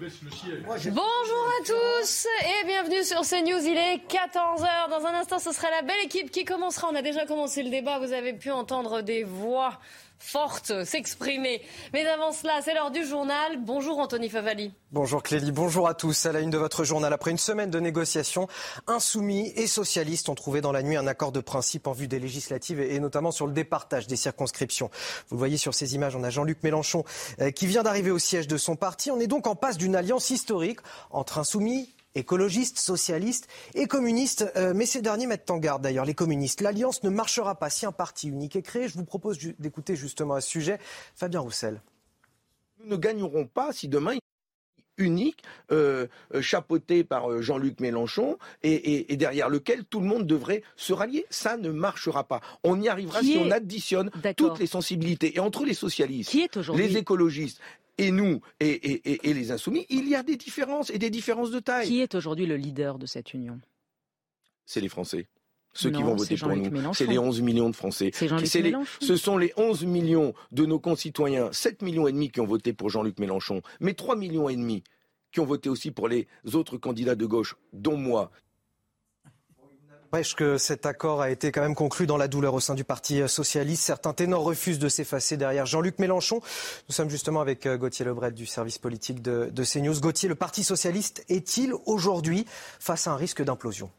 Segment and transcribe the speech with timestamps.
[0.00, 3.66] Bonjour à tous et bienvenue sur CNews.
[3.66, 4.90] Il est 14h.
[4.90, 6.88] Dans un instant, ce sera la belle équipe qui commencera.
[6.88, 7.98] On a déjà commencé le débat.
[7.98, 9.80] Vous avez pu entendre des voix
[10.18, 11.62] fortes s'exprimer.
[11.92, 13.58] Mais avant cela, c'est l'heure du journal.
[13.60, 14.72] Bonjour Anthony Favali.
[14.92, 16.26] Bonjour Clélie, bonjour à tous.
[16.26, 18.48] À la une de votre journal, après une semaine de négociations,
[18.86, 22.18] insoumis et socialistes ont trouvé dans la nuit un accord de principe en vue des
[22.18, 24.90] législatives et notamment sur le départage des circonscriptions.
[25.28, 27.04] Vous le voyez sur ces images, on a Jean-Luc Mélenchon
[27.40, 29.10] euh, qui vient d'arriver au siège de son parti.
[29.10, 30.80] On est donc en passe d'une alliance historique
[31.10, 34.50] entre insoumis écologistes, socialistes et communistes.
[34.56, 36.60] Euh, mais ces derniers mettent en garde d'ailleurs les communistes.
[36.60, 38.88] L'alliance ne marchera pas si un parti unique est créé.
[38.88, 40.78] Je vous propose d'écouter justement à ce sujet
[41.14, 41.80] Fabien Roussel.
[42.80, 44.14] Nous ne gagnerons pas si demain
[44.98, 50.92] unique, euh, euh, chapeauté par Jean-Luc Mélenchon, et, derrière lequel tout le monde devrait se
[50.92, 51.24] rallier.
[51.30, 52.40] Ça ne marchera pas.
[52.64, 55.36] On y arrivera si on additionne toutes les sensibilités.
[55.36, 56.36] Et entre les socialistes,
[56.74, 57.60] les écologistes
[57.98, 61.88] et nous et, les insoumis, il y a des différences et des différences de taille.
[61.88, 63.60] Qui est aujourd'hui le leader de cette union?
[64.64, 65.26] C'est les Français.
[65.74, 68.10] Ceux qui vont voter pour nous, c'est les 11 millions de Français.
[68.12, 68.98] C'est Jean-Luc Mélenchon.
[69.00, 72.72] Ce sont les 11 millions de nos concitoyens, 7 millions et demi qui ont voté
[72.72, 74.82] pour Jean-Luc Mélenchon, mais 3 millions et demi
[75.30, 78.30] qui ont voté aussi pour les autres candidats de gauche, dont moi,
[80.10, 82.82] N'empêche que cet accord a été quand même conclu dans la douleur au sein du
[82.82, 83.82] Parti socialiste.
[83.82, 86.40] Certains ténors refusent de s'effacer derrière Jean-Luc Mélenchon.
[86.88, 90.00] Nous sommes justement avec euh, Gauthier Lebret du service politique de, de CNews.
[90.00, 92.46] Gauthier, le Parti socialiste est-il aujourd'hui
[92.80, 93.90] face à un risque d'implosion?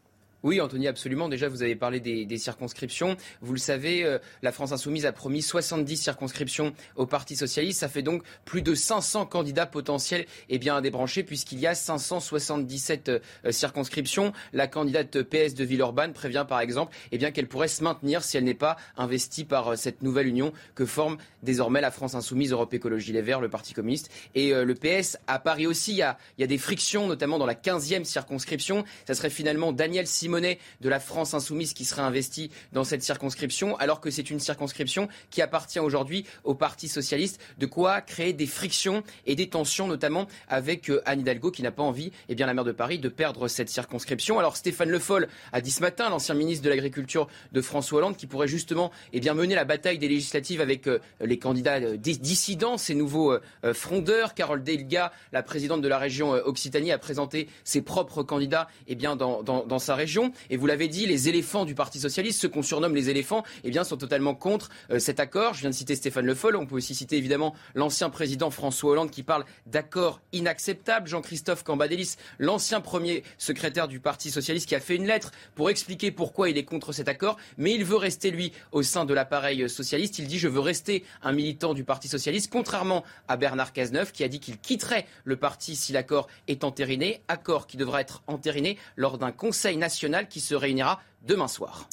[0.41, 1.27] Oui, Anthony, absolument.
[1.27, 3.17] Déjà, vous avez parlé des, circonscriptions.
[3.41, 7.81] Vous le savez, euh, la France insoumise a promis 70 circonscriptions au Parti socialiste.
[7.81, 11.75] Ça fait donc plus de 500 candidats potentiels et bien, à débrancher puisqu'il y a
[11.75, 14.31] 577 euh, circonscriptions.
[14.53, 18.45] La candidate PS de Villeurbanne prévient par exemple eh qu'elle pourrait se maintenir si elle
[18.45, 22.73] n'est pas investie par euh, cette nouvelle union que forme désormais la France insoumise, Europe
[22.73, 24.09] Écologie Les Verts, le Parti communiste.
[24.35, 27.37] Et le PS à Paris aussi, il y, a, il y a des frictions, notamment
[27.37, 28.83] dans la 15e circonscription.
[29.05, 33.03] Ça serait finalement Daniel Simon monnaie de la France insoumise qui serait investie dans cette
[33.03, 37.41] circonscription, alors que c'est une circonscription qui appartient aujourd'hui au Parti socialiste.
[37.57, 41.71] De quoi créer des frictions et des tensions, notamment avec euh, Anne Hidalgo, qui n'a
[41.71, 44.39] pas envie, eh bien, la maire de Paris, de perdre cette circonscription.
[44.39, 48.17] Alors Stéphane Le Foll a dit ce matin, l'ancien ministre de l'Agriculture de François Hollande,
[48.17, 51.97] qui pourrait justement eh bien, mener la bataille des législatives avec euh, les candidats euh,
[51.97, 53.37] dissidents, ces nouveaux
[53.73, 54.33] frondeurs.
[54.33, 59.15] Carole Delga, la présidente de la région Occitanie, a présenté ses propres candidats eh bien,
[59.15, 60.18] dans, dans sa région.
[60.49, 63.69] Et vous l'avez dit, les éléphants du Parti socialiste, ceux qu'on surnomme les éléphants, eh
[63.69, 65.53] bien, sont totalement contre euh, cet accord.
[65.53, 66.55] Je viens de citer Stéphane Le Foll.
[66.55, 71.07] On peut aussi citer évidemment l'ancien président François Hollande qui parle d'accord inacceptable.
[71.07, 76.11] Jean-Christophe Cambadélis, l'ancien premier secrétaire du Parti socialiste, qui a fait une lettre pour expliquer
[76.11, 77.37] pourquoi il est contre cet accord.
[77.57, 80.19] Mais il veut rester, lui, au sein de l'appareil socialiste.
[80.19, 84.23] Il dit Je veux rester un militant du Parti socialiste, contrairement à Bernard Cazeneuve, qui
[84.23, 87.21] a dit qu'il quitterait le parti si l'accord est entériné.
[87.27, 91.87] Accord qui devra être entériné lors d'un conseil national qui se réunira demain soir.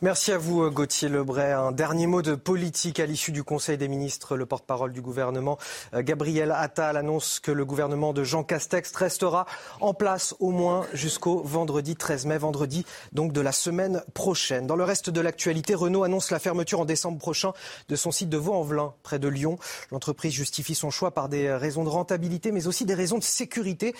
[0.00, 1.52] Merci à vous, Gauthier Lebray.
[1.52, 4.36] Un dernier mot de politique à l'issue du Conseil des ministres.
[4.36, 5.58] Le porte-parole du gouvernement,
[5.94, 9.46] euh, Gabriel Attal, annonce que le gouvernement de Jean Castex restera
[9.80, 14.66] en place au moins jusqu'au vendredi 13 mai, vendredi donc de la semaine prochaine.
[14.66, 17.52] Dans le reste de l'actualité, Renault annonce la fermeture en décembre prochain
[17.88, 19.58] de son site de Vaux-en-Velin, près de Lyon.
[19.90, 23.94] L'entreprise justifie son choix par des raisons de rentabilité, mais aussi des raisons de sécurité.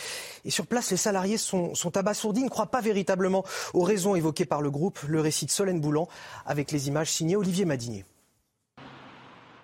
[0.44, 3.44] Et sur place, les salariés sont, abasourdis, ne croient pas véritablement
[3.74, 4.98] aux raisons évoquées par le groupe.
[5.06, 6.08] Le récit Solène Boulan
[6.46, 8.04] avec les images signées Olivier Madinier.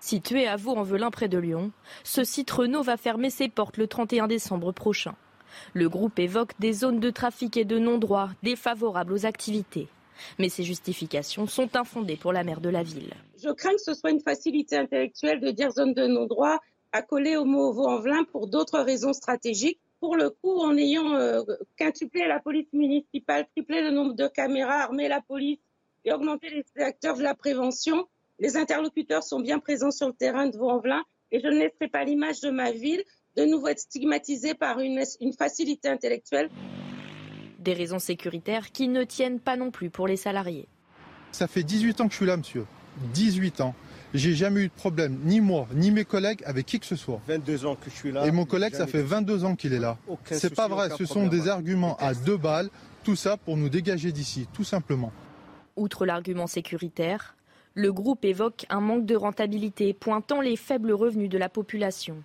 [0.00, 1.72] Situé à Vaux-en-Velin près de Lyon,
[2.04, 5.16] ce site Renault va fermer ses portes le 31 décembre prochain.
[5.72, 9.88] Le groupe évoque des zones de trafic et de non-droit défavorables aux activités.
[10.38, 13.12] Mais ces justifications sont infondées pour la maire de la ville.
[13.43, 16.59] Je crains que ce soit une facilité intellectuelle de dire zone de non-droit
[16.93, 21.43] accolée au mot Vaux-en-Velin pour d'autres raisons stratégiques pour le coup, en ayant euh,
[21.77, 25.59] quintuplé la police municipale, triplé le nombre de caméras, armé la police
[26.04, 28.06] et augmenté les acteurs de la prévention,
[28.38, 32.04] les interlocuteurs sont bien présents sur le terrain de Vaux-en-Velin et je ne laisserai pas
[32.04, 33.03] l'image de ma ville
[33.36, 36.50] de nouveau être stigmatisée par une, une facilité intellectuelle.
[37.59, 40.68] Des raisons sécuritaires qui ne tiennent pas non plus pour les salariés.
[41.33, 42.65] Ça fait 18 ans que je suis là, monsieur.
[43.12, 43.74] 18 ans.
[44.15, 47.21] J'ai jamais eu de problème, ni moi, ni mes collègues, avec qui que ce soit.
[47.28, 48.27] 22 ans que je suis là.
[48.27, 49.98] Et mon collègue, ça fait 22 ans qu'il est là.
[50.30, 52.71] C'est pas vrai, ce sont des arguments à deux balles,
[53.04, 55.12] tout ça pour nous dégager d'ici, tout simplement.
[55.78, 57.36] Outre l'argument sécuritaire,
[57.75, 62.16] le groupe évoque un manque de rentabilité, pointant les faibles revenus de la population.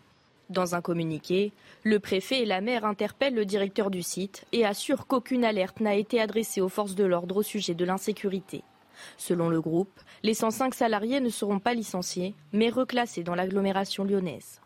[0.50, 1.52] Dans un communiqué,
[1.84, 5.94] le préfet et la maire interpellent le directeur du site et assurent qu'aucune alerte n'a
[5.94, 8.64] été adressée aux forces de l'ordre au sujet de l'insécurité.
[9.18, 14.63] Selon le groupe, les 105 salariés ne seront pas licenciés, mais reclassés dans l'agglomération lyonnaise.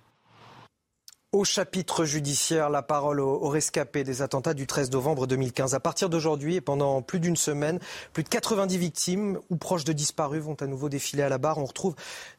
[1.33, 5.73] Au chapitre judiciaire, la parole aux rescapés des attentats du 13 novembre 2015.
[5.73, 7.79] À partir d'aujourd'hui et pendant plus d'une semaine,
[8.13, 11.57] plus de 90 victimes ou proches de disparus vont à nouveau défiler à la barre.
[11.57, 11.95] On retrouve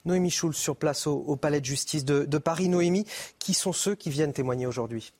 [0.06, 2.70] Noémie Schulz sur place au, palais de justice de, de Paris.
[2.70, 3.04] Noémie,
[3.38, 5.12] qui sont ceux qui viennent témoigner aujourd'hui?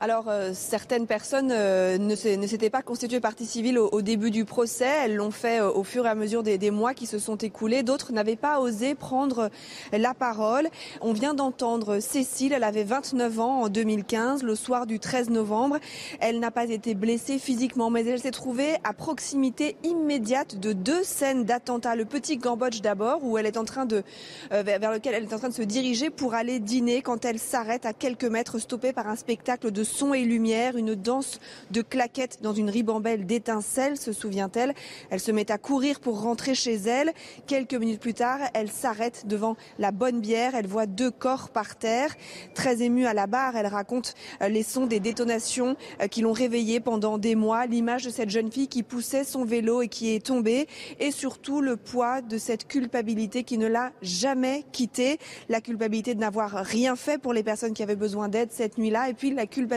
[0.00, 4.90] Alors, euh, certaines personnes euh, ne s'étaient pas constituées partie civile au, début du procès.
[5.04, 7.84] Elles l'ont fait euh, au fur et à mesure des, mois qui se sont écoulés.
[7.84, 9.48] D'autres n'avaient pas osé prendre
[9.92, 10.68] la parole.
[11.02, 12.52] On vient d'entendre Cécile.
[12.52, 15.78] Elle avait 29 ans en 2015, le soir du 13 novembre.
[16.18, 21.04] Elle n'a pas été blessée physiquement, mais elle s'est trouvée à proximité immédiate de deux
[21.04, 21.94] scènes d'attentats.
[21.94, 24.02] Le petit Cambodge d'abord, où elle est en train de,
[24.50, 27.86] vers lequel elle est en train de se diriger pour aller dîner quand elle s'arrête
[27.86, 31.38] à quelques mètres, stoppée par un spectacle de son et lumière, une danse
[31.70, 34.74] de claquettes dans une ribambelle d'étincelles, se souvient-elle.
[35.10, 37.12] Elle se met à courir pour rentrer chez elle.
[37.46, 40.54] Quelques minutes plus tard, elle s'arrête devant la bonne bière.
[40.54, 42.14] Elle voit deux corps par terre.
[42.54, 46.32] Très émue à la barre, elle raconte euh, les sons des détonations euh, qui l'ont
[46.32, 50.14] réveillée pendant des mois, l'image de cette jeune fille qui poussait son vélo et qui
[50.14, 50.66] est tombée,
[51.00, 55.18] et surtout le poids de cette culpabilité qui ne l'a jamais quittée.
[55.48, 59.10] La culpabilité de n'avoir rien fait pour les personnes qui avaient besoin d'aide cette nuit-là,
[59.10, 59.71] et puis la culpabilité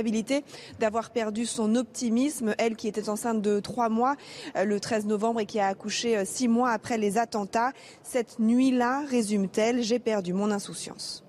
[0.80, 4.16] d'avoir perdu son optimisme, elle qui était enceinte de trois mois
[4.56, 7.72] euh, le 13 novembre et qui a accouché euh, six mois après les attentats.
[8.04, 11.24] Cette nuit-là, résume-t-elle, j'ai perdu mon insouciance.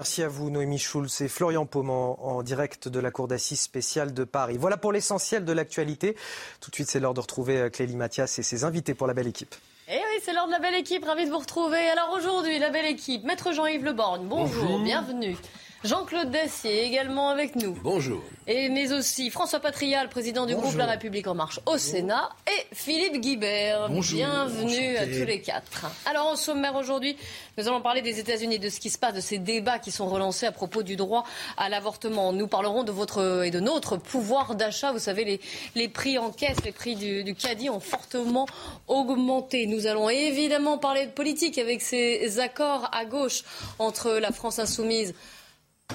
[0.00, 4.14] Merci à vous, Noémie Schulz et Florian Pauman en direct de la Cour d'assises spéciale
[4.14, 4.56] de Paris.
[4.58, 6.16] Voilà pour l'essentiel de l'actualité.
[6.60, 9.12] Tout de suite, c'est l'heure de retrouver euh, Clélie Mathias et ses invités pour la
[9.12, 9.54] belle équipe.
[9.88, 11.76] Eh oui, c'est l'heure de la belle équipe, ravi de vous retrouver.
[11.90, 14.78] Alors aujourd'hui, la belle équipe, Maître Jean-Yves Leborgne, bonjour.
[14.82, 15.36] bienvenue.
[15.82, 17.72] Jean-Claude Dacier également avec nous.
[17.82, 18.22] Bonjour.
[18.46, 22.74] Et mais aussi François Patrial, président du groupe La République en marche au Sénat, et
[22.74, 23.88] Philippe Guibert.
[23.88, 24.18] Bonjour.
[24.18, 25.86] Bienvenue à tous les quatre.
[26.04, 27.16] Alors au sommaire aujourd'hui,
[27.56, 30.06] nous allons parler des États-Unis, de ce qui se passe, de ces débats qui sont
[30.06, 31.24] relancés à propos du droit
[31.56, 32.34] à l'avortement.
[32.34, 34.92] Nous parlerons de votre et de notre pouvoir d'achat.
[34.92, 35.40] Vous savez, les,
[35.76, 38.44] les prix en caisse, les prix du, du caddie ont fortement
[38.86, 39.66] augmenté.
[39.66, 43.44] Nous allons évidemment parler de politique avec ces accords à gauche
[43.78, 45.14] entre la France insoumise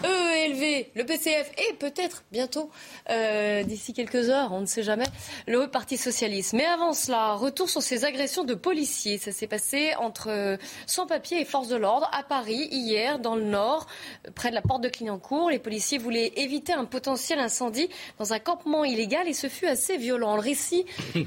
[0.04, 2.70] EELV, le PCF et peut-être bientôt,
[3.10, 5.06] euh, d'ici quelques heures, on ne sait jamais,
[5.48, 6.54] le Parti socialiste.
[6.54, 9.18] Mais avant cela, retour sur ces agressions de policiers.
[9.18, 13.88] Ça s'est passé entre sans-papiers et forces de l'ordre à Paris hier, dans le Nord,
[14.36, 15.50] près de la porte de Clignancourt.
[15.50, 17.90] Les policiers voulaient éviter un potentiel incendie
[18.20, 20.36] dans un campement illégal et ce fut assez violent.
[20.36, 20.86] Le récit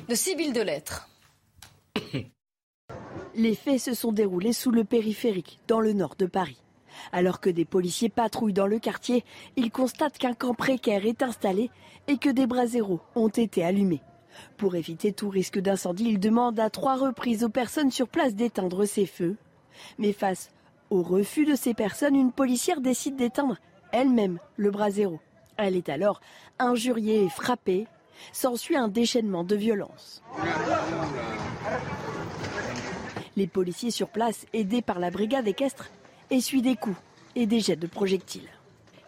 [0.08, 1.08] de Sybille Delettre.
[3.34, 6.58] Les faits se sont déroulés sous le périphérique, dans le nord de Paris.
[7.12, 9.24] Alors que des policiers patrouillent dans le quartier,
[9.56, 11.70] ils constatent qu'un camp précaire est installé
[12.06, 14.02] et que des braseros ont été allumés.
[14.56, 18.84] Pour éviter tout risque d'incendie, ils demandent à trois reprises aux personnes sur place d'éteindre
[18.84, 19.36] ces feux.
[19.98, 20.50] Mais face
[20.90, 23.56] au refus de ces personnes, une policière décide d'éteindre
[23.92, 25.20] elle-même le brasero.
[25.56, 26.20] Elle est alors
[26.58, 27.86] injuriée et frappée.
[28.32, 30.22] S'ensuit un déchaînement de violence.
[33.36, 35.90] Les policiers sur place, aidés par la brigade équestre,
[36.30, 36.96] essuie des coups
[37.34, 38.48] et des jets de projectiles.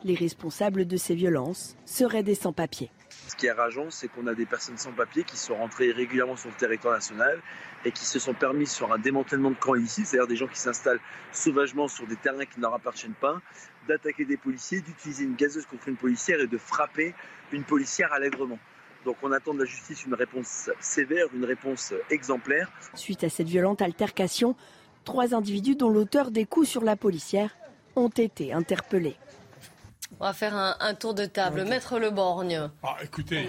[0.05, 2.91] Les responsables de ces violences seraient des sans-papiers.
[3.29, 6.37] Ce qui est rageant, c'est qu'on a des personnes sans papiers qui sont rentrées régulièrement
[6.37, 7.41] sur le territoire national
[7.85, 10.59] et qui se sont permis sur un démantèlement de camps ici, c'est-à-dire des gens qui
[10.59, 11.01] s'installent
[11.33, 13.41] sauvagement sur des terrains qui ne leur appartiennent pas,
[13.89, 17.15] d'attaquer des policiers, d'utiliser une gazeuse contre une policière et de frapper
[17.53, 18.59] une policière allègrement.
[19.05, 22.71] Donc on attend de la justice une réponse sévère, une réponse exemplaire.
[22.95, 24.57] Suite à cette violente altercation,
[25.11, 27.51] Trois individus dont l'auteur des coups sur la policière
[27.97, 29.17] ont été interpellés.
[30.21, 31.65] On va faire un, tour de table.
[31.65, 32.71] Maître Le Borgne.
[32.85, 33.45] Ah, écoutez,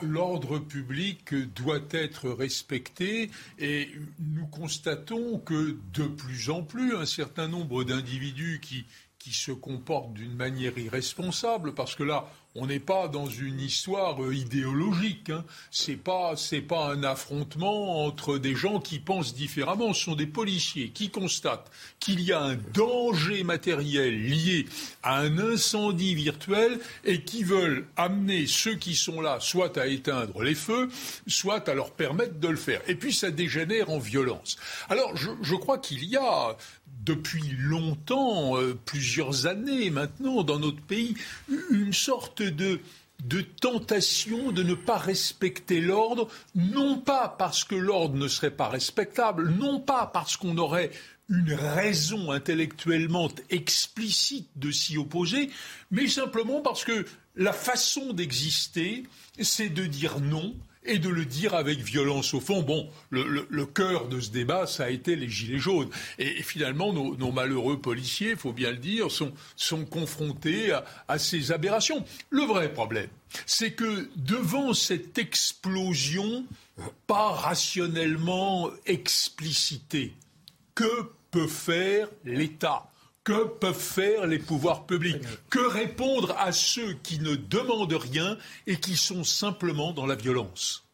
[0.00, 7.48] l'ordre public doit être respecté et nous constatons que de plus en plus un certain
[7.48, 8.86] nombre d'individus qui,
[9.18, 14.22] qui se comportent d'une manière irresponsable, parce que là, on n'est pas dans une histoire
[14.22, 15.30] euh, idéologique.
[15.30, 15.44] Hein.
[15.70, 16.34] C'est pas
[16.68, 19.94] pas un affrontement entre des gens qui pensent différemment.
[19.94, 24.66] Ce sont des policiers qui constatent qu'il y a un danger matériel lié
[25.02, 30.42] à un incendie virtuel et qui veulent amener ceux qui sont là soit à éteindre
[30.42, 30.88] les feux,
[31.26, 32.82] soit à leur permettre de le faire.
[32.86, 34.56] Et puis ça dégénère en violence.
[34.88, 36.56] Alors je, je crois qu'il y a
[37.04, 41.14] depuis longtemps, euh, plusieurs années maintenant, dans notre pays,
[41.70, 42.80] une sorte de,
[43.60, 49.50] tentation de ne pas respecter l'ordre, non pas parce que l'ordre ne serait pas respectable,
[49.50, 50.90] non pas parce qu'on aurait
[51.28, 55.50] une raison intellectuellement explicite de s'y opposer,
[55.90, 57.06] mais simplement parce que
[57.36, 59.04] la façon d'exister,
[59.40, 60.54] c'est de dire non,
[60.84, 62.34] et de le dire avec violence.
[62.34, 65.90] Au fond, bon, le, cœur de ce débat, ça a été les gilets jaunes.
[66.18, 71.52] Et, finalement, nos, malheureux policiers, il faut bien le dire, sont, confrontés à, à ces
[71.52, 72.04] aberrations.
[72.30, 73.08] Le vrai problème,
[73.46, 76.44] c'est que devant cette explosion
[77.06, 80.14] pas rationnellement explicitée,
[80.74, 82.91] que peut faire l'État?
[83.24, 88.36] Que peuvent faire les pouvoirs publics Que répondre à ceux qui ne demandent rien
[88.66, 90.84] et qui sont simplement dans la violence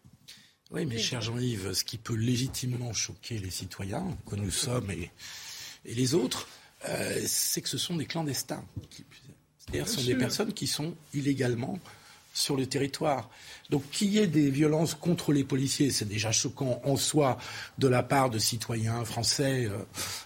[0.71, 5.11] Oui, mais cher Jean-Yves, ce qui peut légitimement choquer les citoyens, que nous sommes et,
[5.85, 6.49] les autres,
[6.89, 8.65] euh, c'est que ce sont des clandestins.
[9.59, 11.79] C'est-à-dire ce sont des personnes qui sont illégalement
[12.39, 13.29] sur le territoire.
[13.71, 17.37] Donc qu'il y ait des violences contre les policiers, c'est déjà choquant en soi
[17.79, 19.79] de la part de citoyens français, euh,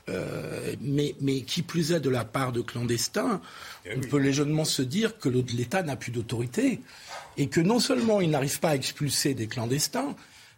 [0.08, 3.40] euh, mais, mais, qui plus est de la part de clandestins,
[3.86, 6.80] eh on peut légèrement se dire que l'État n'a plus d'autorité
[7.36, 10.14] et que non seulement il n'arrive pas à expulser des clandestins,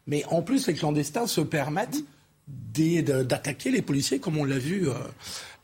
[0.06, 2.04] mais en plus les clandestins se permettent
[2.46, 4.88] d'attaquer les policiers comme on l'a vu.
[4.88, 4.94] Euh,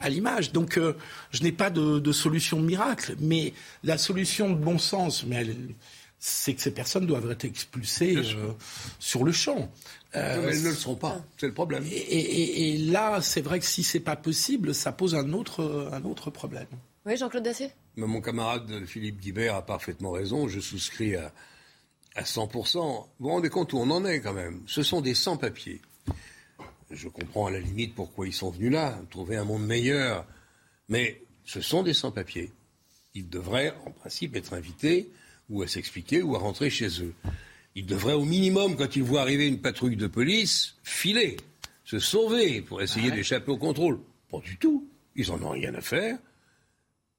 [0.00, 0.52] à l'image.
[0.52, 0.96] Donc euh,
[1.30, 3.52] je n'ai pas de, solution miracle, mais
[3.84, 5.46] la solution de bon sens, mais
[6.18, 8.52] c'est que ces personnes doivent être expulsées euh,
[8.98, 9.70] sur le champ.
[10.16, 11.84] Euh, elles ne le seront pas, c'est le problème.
[11.90, 16.30] Et, là, c'est vrai que si c'est pas possible, ça pose un autre, un autre
[16.30, 16.66] problème.
[17.06, 17.70] Oui, Jean-Claude Dacier?
[17.96, 21.32] Mon camarade Philippe Guibert a parfaitement raison, je souscris à,
[22.16, 22.74] à 100%.
[22.74, 24.62] Vous vous rendez compte où on en est quand même?
[24.66, 25.80] Ce sont des sans-papiers
[26.90, 30.26] je comprends à la limite pourquoi ils sont venus là, trouver un monde meilleur.
[30.88, 32.52] Mais ce sont des sans-papiers.
[33.14, 35.10] Ils devraient, en principe, être invités
[35.48, 37.14] ou à s'expliquer ou à rentrer chez eux.
[37.74, 41.36] Ils devraient, au minimum, quand ils voient arriver une patrouille de police, filer,
[41.84, 44.00] se sauver pour essayer d'échapper au contrôle.
[44.30, 44.88] Pas du tout.
[45.16, 46.18] Ils n'en ont rien à faire.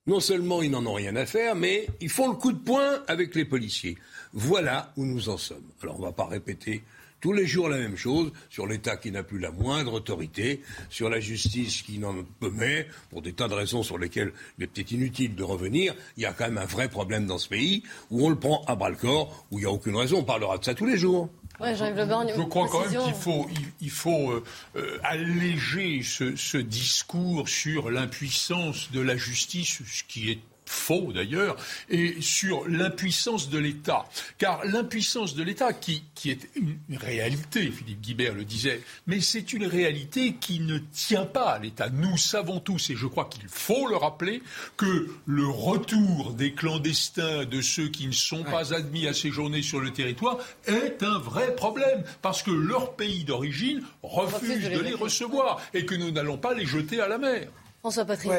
[0.07, 3.03] Non seulement ils n'en ont rien à faire, mais ils font le coup de poing
[3.07, 3.97] avec les policiers.
[4.33, 5.69] Voilà où nous en sommes.
[5.81, 6.83] Alors on ne va pas répéter
[7.21, 11.09] tous les jours la même chose sur l'État qui n'a plus la moindre autorité, sur
[11.09, 14.67] la justice qui n'en peut mais, pour des tas de raisons sur lesquelles il est
[14.67, 15.93] peut-être inutile de revenir.
[16.17, 18.63] Il y a quand même un vrai problème dans ce pays où on le prend
[18.65, 20.19] à bras le corps, où il n'y a aucune raison.
[20.19, 21.29] On parlera de ça tous les jours.
[21.59, 23.47] Je crois quand même qu'il faut,
[23.81, 24.43] il, faut euh,
[24.77, 30.39] euh, alléger ce, ce discours sur l'impuissance de la justice, ce qui est
[30.71, 31.57] faux d'ailleurs,
[31.89, 34.05] et sur l'impuissance de l'État.
[34.37, 39.53] Car l'impuissance de l'État, qui, qui, est une réalité, Philippe Guibert le disait, mais c'est
[39.53, 41.89] une réalité qui ne tient pas à l'État.
[41.89, 44.41] Nous savons tous, et je crois qu'il faut le rappeler,
[44.77, 49.79] que le retour des clandestins, de ceux qui ne sont pas admis à séjourner sur
[49.79, 55.61] le territoire, est un vrai problème, parce que leur pays d'origine refuse de les recevoir,
[55.73, 57.49] et que nous n'allons pas les jeter à la mer.
[57.81, 58.31] François Patrick.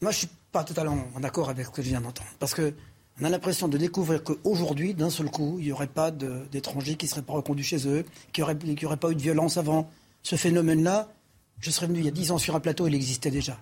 [0.00, 2.28] moi, je suis pas totalement en accord avec ce que je viens d'entendre.
[2.38, 2.74] Parce que
[3.20, 7.06] on a l'impression de découvrir qu'aujourd'hui, d'un seul coup, il n'y aurait pas d'étrangers qui
[7.06, 9.90] ne seraient pas reconduits chez eux, qu'il n'y aurait, pas eu de violence avant.
[10.22, 11.12] Ce phénomène-là,
[11.60, 13.58] je serais venu il y a dix ans sur un plateau, il existait déjà.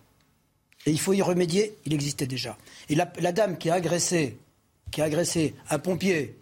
[0.86, 2.56] Et il faut y remédier, il existait déjà.
[2.88, 4.38] Et la, dame qui a agressé,
[4.92, 6.36] qui a agressé un pompier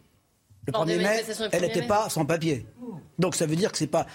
[0.66, 2.66] le 1er mai, elle n'était pas sans papier.
[3.18, 4.06] Donc ça veut dire que c'est pas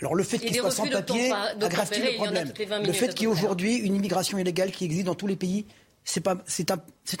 [0.00, 2.52] alors le fait qu'il soit sans papier aggrave-t-il le problème
[2.84, 5.66] Le fait qu'il y ait aujourd'hui une immigration illégale qui existe dans tous les pays,
[6.04, 6.38] c'est un,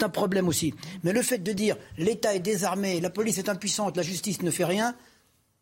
[0.00, 0.74] un problème aussi.
[1.02, 4.50] Mais le fait de dire l'État est désarmé, la police est impuissante, la justice ne
[4.50, 4.94] fait rien,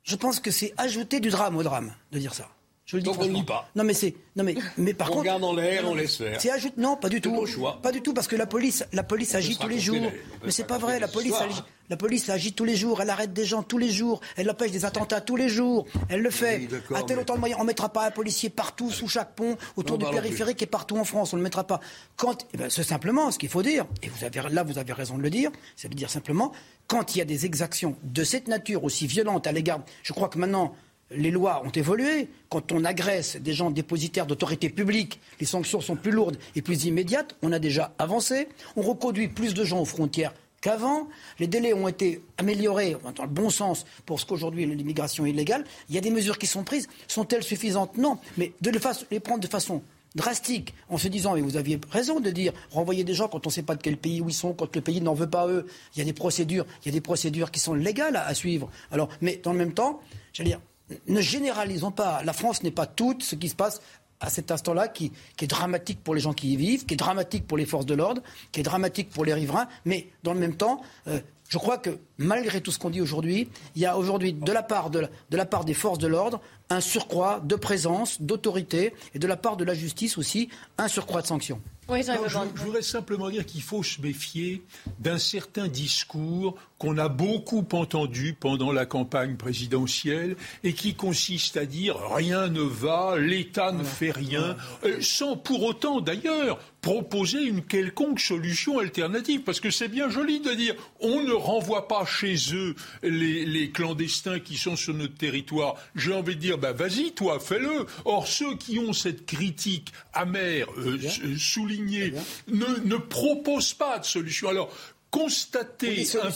[0.02, 2.48] je pense que c'est ajouter du drame au drame de dire ça.
[2.84, 3.66] Je le dis Donc on ne lit pas.
[3.74, 6.38] Non mais c'est non mais mais par on contre regarde en l'air, on laisse faire.
[6.38, 7.46] C'est ajoute non, pas du tout.
[7.46, 7.80] Choix.
[7.80, 10.10] Pas du tout parce que la police la police agit tous les jours.
[10.44, 13.32] Mais c'est pas vrai, la police agit, la police agit tous les jours, elle arrête
[13.32, 16.68] des gens tous les jours, elle empêche des attentats tous les jours, elle le fait.
[16.94, 19.98] à tel autant de moyens, on mettra pas un policier partout sous chaque pont autour
[19.98, 21.80] du périphérique et partout en France, on le mettra pas.
[22.16, 24.92] Quand eh ben, c'est simplement ce qu'il faut dire et vous avez là vous avez
[24.92, 26.52] raison de le dire, c'est de dire simplement
[26.86, 30.28] quand il y a des exactions de cette nature aussi violentes à l'égard, je crois
[30.28, 30.74] que maintenant
[31.10, 32.28] les lois ont évolué.
[32.48, 36.84] Quand on agresse des gens dépositaires d'autorité publique, les sanctions sont plus lourdes et plus
[36.84, 37.36] immédiates.
[37.42, 38.48] On a déjà avancé.
[38.76, 40.32] On reconduit plus de gens aux frontières
[40.64, 41.08] qu'avant.
[41.38, 45.64] Les délais ont été améliorés dans le bon sens pour ce qu'aujourd'hui est l'immigration illégale.
[45.90, 46.88] Il y a des mesures qui sont prises.
[47.06, 47.98] Sont-elles suffisantes?
[47.98, 48.18] Non.
[48.38, 49.82] Mais de les prendre de façon
[50.14, 53.50] drastique en se disant, et vous aviez raison de dire, renvoyer des gens quand on
[53.50, 55.46] ne sait pas de quel pays où ils sont, quand le pays n'en veut pas
[55.48, 55.66] eux.
[55.94, 58.32] Il y a des procédures, il y a des procédures qui sont légales à, à
[58.32, 58.70] suivre.
[58.90, 60.00] Alors, mais dans le même temps,
[60.32, 60.60] j'allais dire,
[61.08, 62.22] ne généralisons pas.
[62.24, 63.82] La France n'est pas toute ce qui se passe
[64.24, 67.46] à cet instant-là qui, est dramatique pour les gens qui y vivent, qui est dramatique
[67.46, 70.56] pour les forces de l'ordre, qui est dramatique pour les riverains, mais dans le même
[70.56, 74.32] temps, euh, Je crois que malgré tout ce qu'on dit aujourd'hui, il y a aujourd'hui
[74.32, 76.40] de la part de la part des forces de l'ordre
[76.70, 81.20] un surcroît de présence, d'autorité, et de la part de la justice aussi un surcroît
[81.20, 84.62] de sanctions je, voudrais simplement dire qu'il faut se méfier
[84.98, 91.66] d'un certain discours qu'on a beaucoup entendu pendant la campagne présidentielle et qui consiste à
[91.66, 97.62] dire rien ne va, l'État ne fait rien, euh, sans pour autant d'ailleurs proposer une
[97.62, 99.40] quelconque solution alternative.
[99.40, 104.38] Parce que c'est bien joli de dire on ne renvoie pas chez eux les, clandestins
[104.38, 105.76] qui sont sur notre territoire.
[105.94, 107.86] J'ai envie de dire, bah vas-y, toi, fais-le.
[108.04, 110.98] Or, ceux qui ont cette critique amère, euh,
[111.38, 114.48] soulignée, ne, ne proposent pas de solution.
[114.48, 114.70] Alors,
[115.14, 116.30] constater un,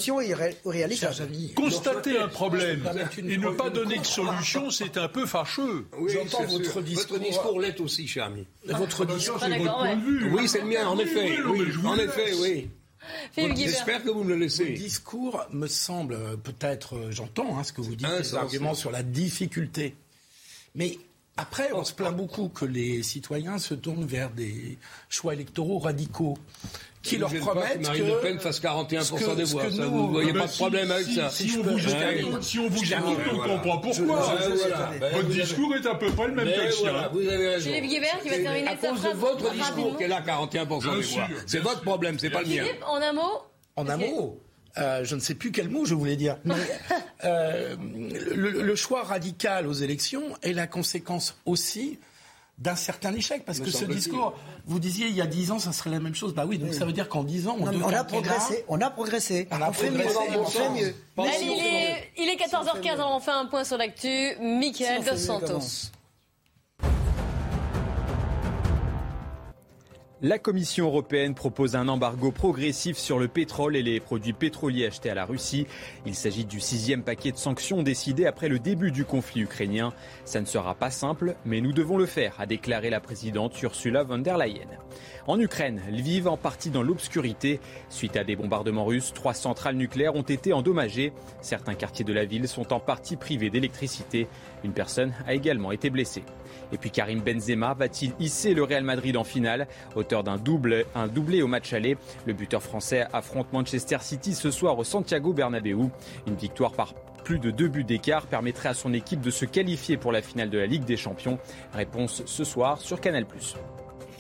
[1.55, 5.87] constater un problème et ne pas donner de solution, c'est un peu fâcheux.
[6.07, 7.17] J'entends votre discours.
[7.19, 8.47] Votre discours l'est aussi, cher ami.
[8.65, 10.31] Votre discours, c'est votre point de vue.
[10.33, 11.39] Oui, c'est le mien, en effet.
[11.85, 12.71] en effet, oui.
[13.37, 14.65] J'espère que vous me le laissez.
[14.65, 18.75] Le discours me semble euh, peut-être, euh, j'entends hein, ce que vous dites, des arguments
[18.75, 19.95] sur la difficulté.
[20.75, 20.99] Mais
[21.39, 24.77] après, on se plaint beaucoup que les citoyens se tournent vers des
[25.09, 26.37] choix électoraux radicaux
[27.01, 29.71] qui leur promettent que Marine Le Pen fasse 41% des voix.
[29.71, 31.31] Ça, vous ne voyez pas de problème avec ça.
[31.31, 31.79] Si, on vous
[32.41, 32.83] si on vous
[33.33, 34.37] on comprend pourquoi.
[35.13, 37.09] Votre discours est à peu près le même que le sien.
[37.13, 37.71] Vous avez raison.
[37.71, 39.03] Philippe Guibert qui va terminer sa phrase.
[39.03, 41.29] De votre discours qu'elle a 41% des voix.
[41.47, 42.65] C'est votre problème, c'est pas le mien.
[42.65, 43.43] Philippe, en un mot
[43.77, 44.41] En un mot
[44.79, 46.37] euh, je ne sais plus quel mot je voulais dire.
[46.45, 46.55] Mais,
[47.25, 47.77] euh,
[48.35, 51.99] le, le, choix radical aux élections est la conséquence aussi
[52.59, 53.45] d'un certain échec.
[53.45, 54.35] Parce que ce discours,
[54.67, 56.35] vous disiez il y a dix ans, ça serait la même chose.
[56.35, 58.65] Bah oui, donc ça veut dire qu'en dix ans, on, on a progressé.
[58.69, 59.49] On a progressé.
[59.51, 60.05] On, a fait mieux.
[60.37, 60.95] On fait mieux.
[61.19, 64.35] il, est, il est 14h15, on fait un point sur l'actu.
[64.41, 65.91] Michael Dos Santos.
[70.21, 75.11] La Commission européenne propose un embargo progressif sur le pétrole et les produits pétroliers achetés
[75.11, 75.69] à la Russie.
[76.07, 79.93] Il s'agit du sixième paquet de sanctions décidé après le début du conflit ukrainien.
[80.25, 84.03] Ça ne sera pas simple, mais nous devons le faire, a déclaré la présidente Ursula
[84.03, 84.67] von der Leyen.
[85.29, 87.61] En Ukraine, Lviv en partie dans l'obscurité.
[87.91, 91.13] Suite à des bombardements russes, trois centrales nucléaires ont été endommagées.
[91.43, 94.27] Certains quartiers de la ville sont en partie privés d'électricité.
[94.65, 96.23] Une personne a également été blessée.
[96.73, 99.69] Et puis Karim Benzema va-t-il hisser le Real Madrid en finale?
[99.97, 104.79] Auteur d'un double, doublé au match aller, le buteur français affronte Manchester City ce soir
[104.79, 105.91] au Santiago Bernabéu.
[106.27, 109.99] Une victoire par plus de deux buts d'écart permettrait à son équipe de se qualifier
[109.99, 111.39] pour la finale de la Ligue des Champions.
[111.75, 113.27] Réponse ce soir sur Canal+.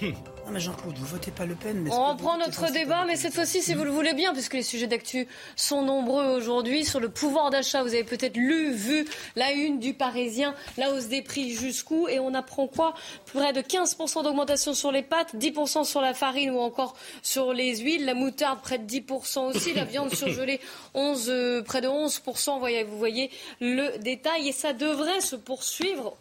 [0.49, 1.87] Non mais Jean-Claude, vous votez pas Le Pen.
[1.93, 4.87] on reprend notre débat, mais cette fois-ci, si vous le voulez bien, puisque les sujets
[4.87, 7.83] d'actu sont nombreux aujourd'hui, sur le pouvoir d'achat.
[7.83, 9.07] Vous avez peut-être lu, vu
[9.37, 12.95] la une du Parisien, la hausse des prix jusqu'où, et on apprend quoi?
[13.27, 17.77] Près de 15% d'augmentation sur les pâtes, 10% sur la farine ou encore sur les
[17.77, 20.61] huiles, la moutarde près de 10% aussi, la viande surgelée
[20.95, 22.59] 11, euh, près de 11%.
[22.59, 23.31] Voyez, vous voyez
[23.61, 26.17] le détail, et ça devrait se poursuivre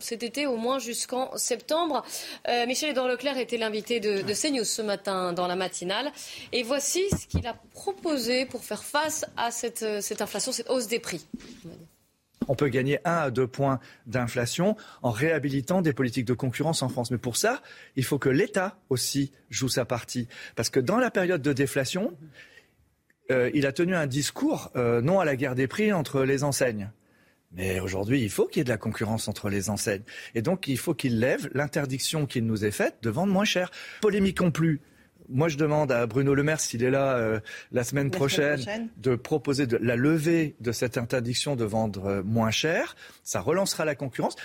[0.00, 2.04] cet été, au moins jusqu'en septembre.
[2.48, 6.10] Euh, Michel-Édouard Leclerc était l'invité de, de, CNews ce matin dans la matinale.
[6.52, 10.70] Et voici ce qu'il a proposé pour faire face à cette, euh, cette inflation, cette
[10.70, 11.26] hausse des prix
[12.50, 16.88] on peut gagner un à deux points d'inflation en réhabilitant des politiques de concurrence en
[16.88, 17.10] France.
[17.10, 17.60] Mais pour ça,
[17.94, 20.28] il faut que l'État aussi joue sa partie.
[20.56, 22.16] Parce que dans la période de déflation,
[23.30, 26.90] euh, il a tenu un discours non à la guerre des prix entre les enseignes.
[27.52, 30.02] Mais aujourd'hui, il faut qu'il y ait de la concurrence entre les enseignes.
[30.34, 33.70] Et donc, il faut qu'il lève l'interdiction qu'il nous est faite de vendre moins cher.
[34.02, 34.80] Polémiquons plus.
[35.30, 39.14] Moi, je demande à Bruno Le Maire, s'il est là euh, la, semaine, prochaine, de
[39.14, 42.96] proposer de la levée de cette interdiction de vendre euh, moins cher.
[43.24, 44.36] Ça relancera la concurrence.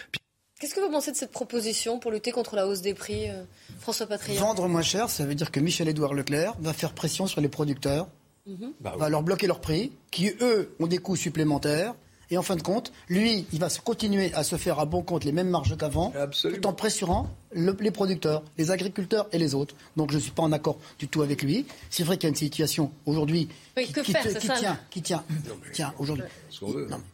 [0.60, 3.44] Qu'est-ce que vous pensez de cette proposition pour lutter contre la hausse des prix, euh,
[3.80, 7.42] François Patria Vendre moins cher, ça veut dire que Michel-Édouard Leclerc va faire pression sur
[7.42, 8.08] les producteurs,
[8.46, 8.74] mhm.
[8.80, 11.96] va leur bloquer leurs prix, qui, eux, ont des coûts supplémentaires
[12.32, 15.24] et en fin de compte, lui, il va continuer à se faire à bon compte
[15.24, 19.76] les mêmes marges qu'avant, tout en pressurant les producteurs, les agriculteurs et les autres.
[19.98, 21.66] Donc je ne suis pas en accord du tout avec lui.
[21.90, 25.24] C'est vrai qu'il y a une situation aujourd'hui qui, tient, qui tient,
[25.72, 26.26] tient aujourd'hui.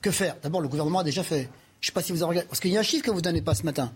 [0.02, 0.36] Que faire?
[0.42, 1.50] D'abord, le gouvernement a déjà fait.
[1.82, 3.12] Je ne sais pas si vous avez regardé, parce qu'il y a un chiffre que
[3.12, 3.92] vous ne donnez pas ce matin.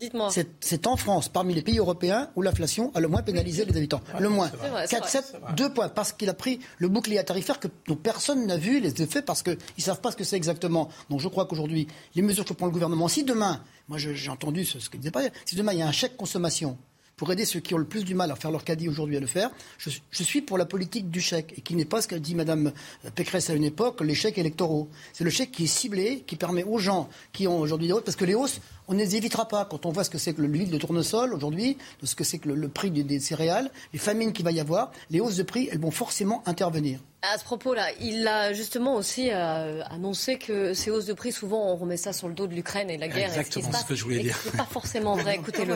[0.00, 0.28] Dites-moi.
[0.60, 4.02] C'est en France, parmi les pays européens, où l'inflation a le moins pénalisé les habitants.
[4.18, 4.50] le moins.
[4.88, 5.88] 4, 7, 2 points.
[5.88, 9.42] Parce qu'il a pris le bouclier tarifaire que dont personne n'a vu les effets parce
[9.42, 10.90] qu'ils ne savent pas ce que c'est exactement.
[11.08, 14.64] Donc je crois qu'aujourd'hui, les mesures que prend le gouvernement, si demain, moi j'ai entendu
[14.64, 16.76] ce, ce qu'il disait pas, si demain il y a un chèque consommation
[17.16, 19.20] pour aider ceux qui ont le plus du mal à faire leur caddie aujourd'hui à
[19.20, 19.50] le faire.
[19.78, 22.72] Je, suis pour la politique du chèque et qui n'est pas ce qu'a dit Mme
[23.14, 24.88] Pécresse à une époque, les chèques électoraux.
[25.12, 28.04] C'est le chèque qui est ciblé, qui permet aux gens qui ont aujourd'hui des hausses,
[28.04, 29.64] parce que les hausses, On ne les évitera pas.
[29.64, 32.48] Quand on voit ce que c'est que l'huile de tournesol aujourd'hui, ce que c'est que
[32.48, 35.80] le, prix des, céréales, les famines qu'il va y avoir, les hausses de prix, elles
[35.80, 37.00] vont forcément intervenir.
[37.22, 41.72] À ce propos-là, il a justement aussi euh, annoncé que ces hausses de prix, souvent,
[41.72, 43.28] on remet ça sur le dos de l'Ukraine et la guerre.
[43.28, 44.38] Exactement ce, ce, que je voulais dire.
[44.42, 45.34] C'est pas forcément vrai.
[45.40, 45.74] Écoutez-le.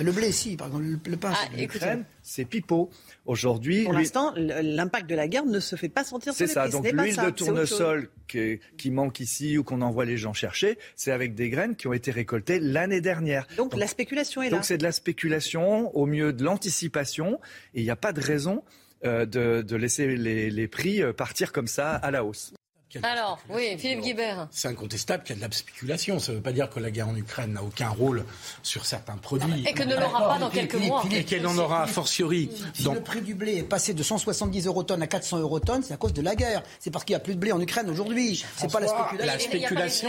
[0.00, 1.32] Le blé, si, par exemple, le, pain.
[1.34, 2.90] Ah, l'Ukraine, c'est pipeau.
[3.26, 6.54] Aujourd'hui, pour l'instant, l'impact de la guerre ne se fait pas sentir sur les prix.
[6.54, 6.68] C'est ça.
[6.68, 11.12] Donc l'huile de tournesol qui, qui, manque ici ou qu'on envoie les gens chercher, c'est
[11.12, 13.46] avec des graines qui ont été récoltées l'année dernière.
[13.56, 14.56] Donc, la spéculation est là.
[14.56, 17.40] Donc c'est de la spéculation au mieux de l'anticipation
[17.74, 18.62] et il n'y a pas de raison
[19.04, 22.52] euh, de, de, laisser les, les prix euh, partir comme ça à la hausse.
[23.02, 24.48] Alors, oui, Philippe Guibert.
[24.50, 26.18] C'est incontestable qu'il y a de la spéculation.
[26.18, 28.24] Ça ne veut pas dire que la guerre en Ukraine n'a aucun rôle
[28.62, 29.64] sur certains produits.
[29.66, 31.04] Et que ne l'aura pas dans quelques mois.
[31.10, 32.50] Et qu'elle en aura a fortiori.
[32.74, 35.82] Si le prix du blé est passé de 170 euros tonnes à 400 euros tonnes,
[35.82, 36.62] c'est à cause de la guerre.
[36.78, 38.44] C'est parce qu'il n'y a plus de blé en Ukraine aujourd'hui.
[38.56, 39.26] C'est pas la spéculation.
[39.26, 40.08] La spéculation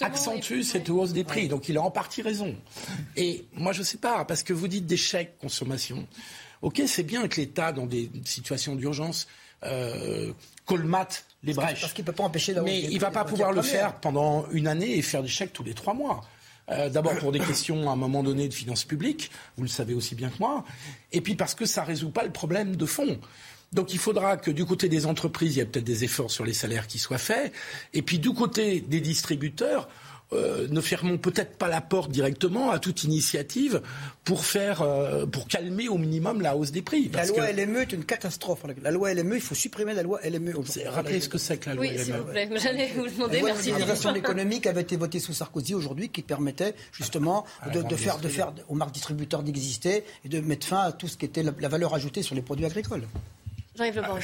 [0.00, 1.48] accentue cette hausse des prix.
[1.48, 2.54] Donc il a en partie raison.
[3.16, 6.06] Et moi, je ne sais pas, parce que vous dites des chèques consommation.
[6.62, 9.26] Ok, c'est bien que l'État, dans des situations d'urgence,
[9.62, 10.32] euh,
[10.64, 11.80] colmate les brèches.
[11.80, 14.46] Parce qu'il ne peut pas empêcher Mais il ne va pas pouvoir le faire pendant
[14.50, 16.22] une année et faire des chèques tous les trois mois.
[16.68, 19.94] Euh, d'abord pour des questions à un moment donné de finances publiques, vous le savez
[19.94, 20.64] aussi bien que moi,
[21.12, 23.20] et puis parce que ça ne résout pas le problème de fond.
[23.72, 26.44] Donc il faudra que du côté des entreprises, il y ait peut-être des efforts sur
[26.44, 27.52] les salaires qui soient faits,
[27.94, 29.88] et puis du côté des distributeurs,
[30.32, 33.80] euh, ne fermons peut-être pas la porte directement à toute initiative
[34.24, 37.10] pour faire, euh, pour calmer au minimum la hausse des prix.
[37.14, 38.62] la loi LME est une catastrophe.
[38.82, 40.54] La loi LME, il faut supprimer la loi LME.
[40.86, 42.48] Rappelez ce que c'est que la loi oui, s'il vous plaît.
[42.56, 43.40] J'allais vous demander.
[43.40, 48.28] La loi économique avait été votée sous Sarkozy aujourd'hui, qui permettait justement de, faire, de
[48.28, 51.68] faire aux marques distributeurs d'exister et de mettre fin à tout ce qui était la
[51.68, 53.06] valeur ajoutée sur les produits agricoles.
[53.78, 54.18] Ah,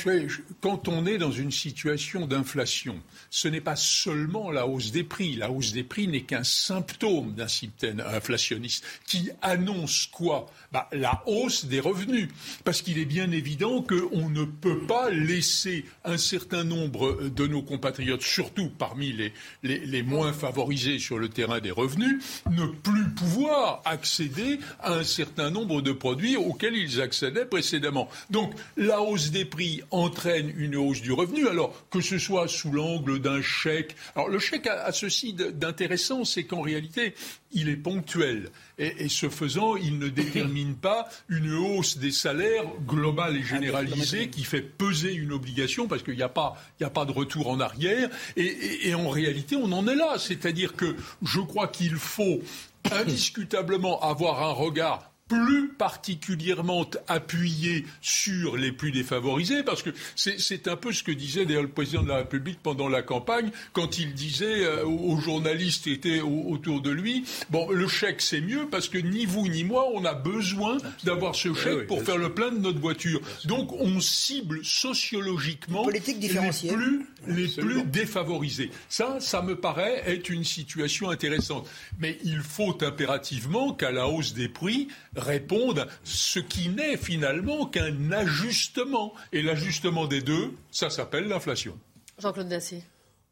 [0.60, 5.34] quand on est dans une situation d'inflation, ce n'est pas seulement la hausse des prix.
[5.36, 10.50] La hausse des prix n'est qu'un symptôme d'un système inflationniste qui annonce quoi?
[10.72, 12.28] Bah, La hausse des revenus.
[12.64, 17.62] Parce qu'il est bien évident qu'on ne peut pas laisser un certain nombre de nos
[17.62, 23.08] compatriotes, surtout parmi les, les, les moins favorisés sur le terrain des revenus, ne plus
[23.10, 28.08] pouvoir accéder à un certain nombre de produits auxquels ils accédaient précédemment.
[28.30, 32.70] Donc la hausse des prix entraîne une hausse du revenu, alors que ce soit sous
[32.70, 33.96] l'angle d'un chèque.
[34.14, 37.14] Alors le chèque a, ceci d'intéressant, c'est qu'en réalité,
[37.52, 38.50] il est ponctuel.
[38.78, 44.44] Et, ce faisant, il ne détermine pas une hausse des salaires globale et généralisée qui
[44.44, 48.08] fait peser une obligation parce qu'il n'y a, pas, a pas de retour en arrière.
[48.36, 50.18] et en réalité, on en est là.
[50.18, 52.40] C'est-à-dire que je crois qu'il faut
[52.90, 60.76] indiscutablement avoir un regard plus particulièrement appuyé sur les plus défavorisés, parce que c'est un
[60.76, 64.14] peu ce que disait d'ailleurs le président de la République pendant la campagne, quand il
[64.14, 68.88] disait euh, aux journalistes qui étaient autour de lui, bon, le chèque c'est mieux parce
[68.88, 72.50] que ni vous ni moi, on a besoin d'avoir ce chèque pour faire le plein
[72.50, 73.20] de notre voiture.
[73.44, 78.70] Donc on cible sociologiquement les plus, les plus défavorisés.
[78.88, 81.68] Ça, ça me paraît être une situation intéressante.
[81.98, 88.12] Mais il faut impérativement qu'à la hausse des prix, répondent ce qui n'est finalement qu'un
[88.12, 89.14] ajustement.
[89.32, 91.78] Et l'ajustement des deux, ça s'appelle l'inflation.
[92.18, 92.82] Jean-Claude Dacier.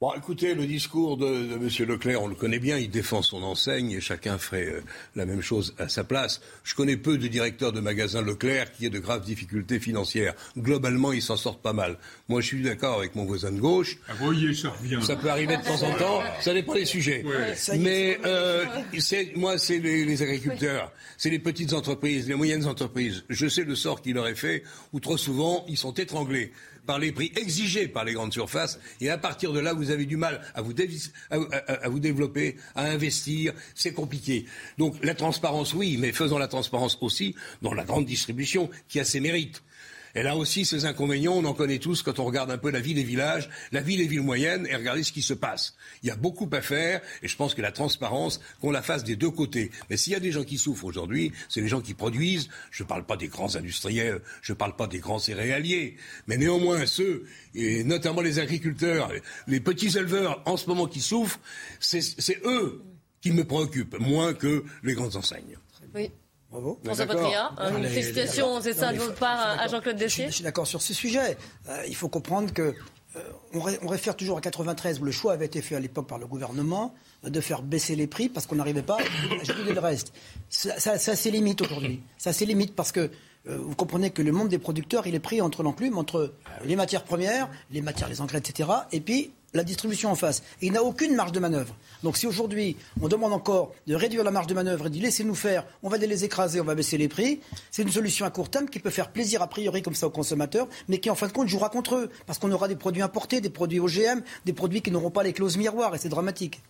[0.00, 1.68] Bon, écoutez, le discours de, de, M.
[1.86, 4.80] Leclerc, on le connaît bien, il défend son enseigne et chacun ferait euh,
[5.14, 6.40] la même chose à sa place.
[6.64, 10.32] Je connais peu de directeurs de magasins Leclerc qui aient de graves difficultés financières.
[10.56, 11.98] Globalement, ils s'en sortent pas mal.
[12.30, 13.98] Moi, je suis d'accord avec mon voisin de gauche.
[14.08, 15.00] Ah, voyez, ça revient.
[15.02, 17.22] Ça peut arriver de temps en temps, ça dépend des sujets.
[17.78, 18.64] Mais euh,
[19.36, 23.24] moi, c'est les, les, agriculteurs, c'est les petites entreprises, les moyennes entreprises.
[23.28, 24.62] Je sais le sort qu'il leur est fait,
[24.94, 26.52] où trop souvent, ils sont étranglés
[26.86, 28.78] par les prix exigés par les grandes surfaces.
[29.00, 30.74] Et à partir de là, vous avez du mal à vous,
[31.30, 33.52] à vous développer, à investir.
[33.74, 34.46] C'est compliqué.
[34.78, 39.04] Donc la transparence, oui, mais faisons la transparence aussi dans la grande distribution qui a
[39.04, 39.62] ses mérites.
[40.14, 42.80] Elle a aussi ses inconvénients, on en connaît tous quand on regarde un peu la
[42.80, 45.74] vie des villages, la vie des villes moyennes et regardez ce qui se passe.
[46.02, 49.04] Il y a beaucoup à faire et je pense que la transparence, qu'on la fasse
[49.04, 49.70] des deux côtés.
[49.88, 52.48] Mais s'il y a des gens qui souffrent aujourd'hui, c'est les gens qui produisent.
[52.70, 55.96] Je ne parle pas des grands industriels, je ne parle pas des grands céréaliers,
[56.26, 59.10] mais néanmoins ceux, et notamment les agriculteurs,
[59.46, 61.40] les petits éleveurs en ce moment qui souffrent,
[61.78, 62.82] c'est eux
[63.20, 65.58] qui me préoccupent, moins que les grandes enseignes.
[66.50, 66.78] Bravo.
[66.84, 70.66] François Patria, une félicitation, c'est ça, de votre part, à Jean-Claude Dessier Je, suis d'accord
[70.66, 71.36] sur ce sujet.
[71.68, 72.74] Euh, il faut comprendre que
[73.16, 73.20] euh,
[73.52, 76.26] on, réfère toujours à 93 où le choix avait été fait à l'époque par le
[76.26, 80.12] gouvernement de faire baisser les prix parce qu'on n'arrivait pas à gérer le reste.
[80.48, 82.02] Ça, ça, ça c'est limite aujourd'hui.
[82.18, 83.10] Ça c'est limite parce que
[83.48, 86.34] euh, vous comprenez que le monde des producteurs, il est pris entre l'enclume, entre
[86.64, 90.42] les matières premières, les matières, les engrais, etc., et puis la distribution en face.
[90.62, 91.74] Et il n'a aucune marge de manœuvre.
[92.02, 95.34] Donc si aujourd'hui on demande encore de réduire la marge de manœuvre et de laisser-nous
[95.34, 98.50] faire, on va les écraser, on va baisser les prix, c'est une solution à court
[98.50, 101.26] terme qui peut faire plaisir a priori comme ça aux consommateurs, mais qui en fin
[101.26, 102.10] de compte jouera contre eux.
[102.26, 105.32] Parce qu'on aura des produits importés, des produits OGM, des produits qui n'auront pas les
[105.32, 106.60] clauses miroirs, et c'est dramatique.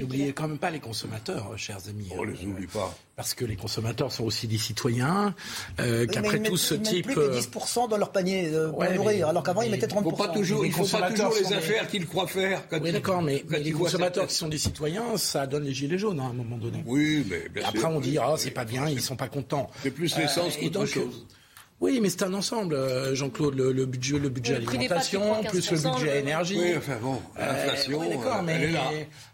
[0.00, 2.08] N'oubliez quand même pas les consommateurs, euh, chers amis.
[2.16, 2.94] On les oublie pas.
[3.16, 5.34] Parce que les consommateurs sont aussi des citoyens,
[5.80, 7.06] euh, qu'après tout ce ils type...
[7.06, 9.70] Mettent plus que 10% dans leur panier euh, pour Ouais, nourrir, mais- alors qu'avant ils
[9.70, 10.02] mettaient 30%.
[10.04, 12.66] Il faut pas toujours, il faut pas consommateurs toujours les des- affaires qu'ils croient faire.
[12.68, 15.46] Quand Oui, ils- d'accord, mais, quand mais ils les consommateurs qui sont des citoyens, ça
[15.46, 16.82] donne les gilets jaunes hein, à un moment donné.
[16.86, 17.88] Oui, mais bien après, sûr.
[17.90, 19.70] on dit, ah, c'est pas bien, ils sont pas contents.
[19.82, 21.26] C'est plus l'essence Euh, qu'autre chose.
[21.80, 25.76] Oui, mais c'est un ensemble, euh, Jean-Claude, le, le budget, le budget alimentation, plus le
[25.76, 26.56] 15%, budget énergie.
[26.58, 28.90] Oui, enfin bon, Euh, l'inflation, oui, euh, mais elle est là.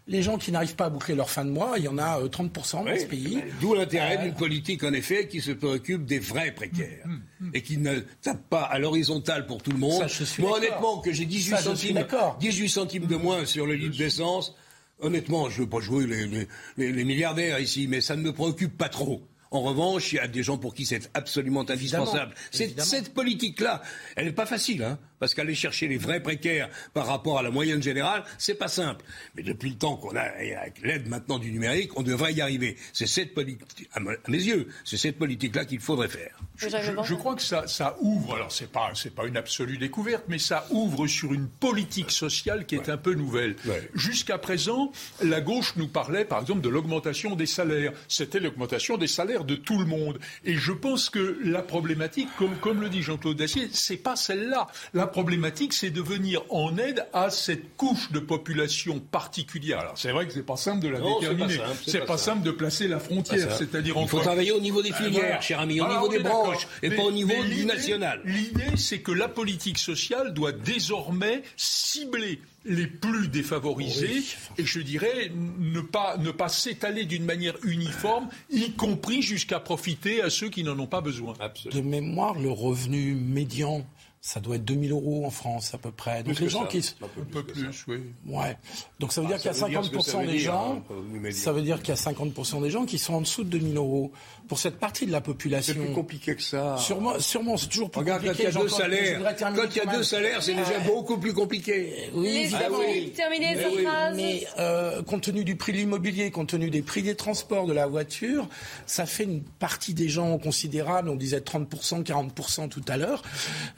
[0.07, 2.19] les gens qui n'arrivent pas à boucler leur fin de mois, il y en a
[2.19, 3.41] euh, 30% dans Oui, ce pays.
[3.61, 7.05] D'où l'intérêt Euh, d'une politique, en effet, qui se préoccupe des vrais précaires
[7.53, 10.01] et qui ne tape pas à l'horizontale pour tout le monde.
[10.01, 12.37] Ça, je suis Moi, honnêtement, que j'ai 18 Ça, je suis centimes, d'accord.
[12.41, 14.55] 18 centimes de moins sur le litre d'essence,
[14.99, 18.23] honnêtement, je ne veux pas jouer les, les- les- les milliardaires ici, mais ça ne
[18.23, 19.21] me préoccupe pas trop.
[19.51, 22.33] En revanche, il y a des gens pour qui c'est absolument indispensable.
[22.51, 23.81] Cette, cette politique-là,
[24.15, 27.51] elle n'est pas facile, hein, parce qu'aller chercher les vrais précaires par rapport à la
[27.51, 29.05] moyenne générale, c'est pas simple.
[29.35, 32.41] Mais depuis le temps qu'on a, et avec l'aide maintenant du numérique, on devrait y
[32.41, 32.75] arriver.
[32.91, 36.37] C'est cette politique, à me- à mes yeux, c'est cette politique-là qu'il faudrait faire.
[36.57, 39.77] Je, je- je crois que ça, ça ouvre, alors c'est pas, c'est pas une absolue
[39.77, 43.55] découverte, mais ça ouvre sur une politique sociale qui est un peu nouvelle.
[43.93, 44.91] Jusqu'à présent,
[45.23, 47.93] la gauche nous parlait par exemple de l'augmentation des salaires.
[48.07, 50.19] C'était l'augmentation des salaires de tout le monde.
[50.45, 54.67] Et je pense que la problématique, comme, comme le dit Jean-Claude Dacier, c'est pas celle-là.
[54.93, 59.79] La problématique, c'est de venir en aide à cette couche de population particulière.
[59.79, 61.57] Alors c'est vrai que c'est pas simple de la Non, c'est pas déterminer.
[61.59, 63.51] simple, c'est pas pas simple de placer la frontière.
[63.55, 65.41] C'est-à-dire Il faut entre- travailler au niveau des Euh, filières, voilà.
[65.41, 68.21] cher ami, au niveau des branches, et Mais- pas au niveau du national.
[68.25, 74.21] L'idée, c'est que la politique sociale doit désormais cibler les plus défavorisés
[74.57, 80.21] et je dirais ne pas, ne pas s'étaler d'une manière uniforme, y compris jusqu'à profiter
[80.21, 81.33] à ceux qui n'en ont pas besoin.
[81.71, 83.83] De mémoire, le revenu médian,
[84.23, 86.21] ça doit être 2000 euros en France à peu près.
[86.23, 86.67] Donc Plus les gens ça.
[86.67, 86.95] qui...
[87.03, 87.97] Un peu plus, oui.
[88.27, 88.55] Ouais.
[88.99, 90.17] Donc ça veut Ah, dire qu'il y a ça veut dire ce que 50% ça
[90.19, 92.99] veut des dire, gens, hein, ça veut dire qu'il y a 50% des gens qui
[92.99, 94.11] sont en dessous de 2000 euros.
[94.51, 95.73] Pour cette partie de la population.
[95.73, 96.75] C'est plus compliqué que ça.
[96.77, 98.57] Sûrement, sûrement c'est toujours plus Regarde, quand il y compliqué.
[98.57, 102.09] a deux salaires, quand il y a deux salaires, c'est déjà beaucoup plus compliqué.
[102.13, 102.81] Oui, Les évidemment.
[102.81, 107.01] amis, terminez Mais oui, euh, compte tenu du prix de l'immobilier, compte tenu des prix
[107.01, 108.49] des transports, de la voiture,
[108.85, 113.23] ça fait une partie des gens considérable, on disait 30%, 40% tout à l'heure,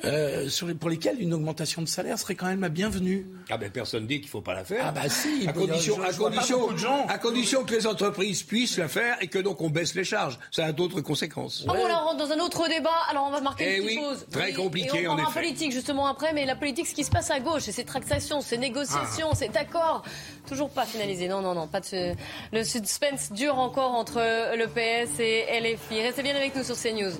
[0.06, 3.28] euh, pour lesquels une augmentation de salaire serait quand même la bienvenue.
[3.52, 4.86] Ah ben personne dit qu'il faut pas la faire.
[4.88, 7.06] Ah bah si, à y condition, à je pas condition, beaucoup de gens.
[7.10, 10.40] à condition que les entreprises puissent la faire et que donc on baisse les charges.
[10.50, 11.66] Ça a d'autres conséquences.
[11.68, 12.90] Ah bon, là, on rentre dans un autre débat.
[13.10, 14.26] Alors, on va marquer Eh une petite oui, pause.
[14.32, 15.32] très compliqué, Et on en effet.
[15.34, 16.34] politique, justement, après.
[16.34, 19.50] Mais la politique, ce qui se passe à gauche, c'est ces tractations, ces négociations, ces
[19.56, 20.04] accords.
[20.48, 21.28] Toujours pas finalisés.
[21.28, 21.68] Non, non, non.
[21.68, 22.16] Pas de ce-
[22.52, 24.20] Le suspense dure encore entre
[24.56, 26.02] le PS et LFI.
[26.02, 27.12] Restez bien avec nous sur CNews.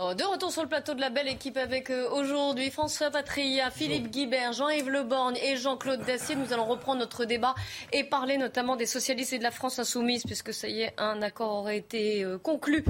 [0.00, 4.10] De retour sur le plateau de la belle équipe avec euh, aujourd'hui François Patria, Philippe
[4.10, 6.36] Guibert, Jean-Yves Leborgne et Jean-Claude Dacier.
[6.36, 7.54] Nous allons reprendre notre débat
[7.92, 11.20] et parler notamment des socialistes et de la France insoumise, puisque ça y est, un
[11.20, 12.82] accord aurait été euh, conclu.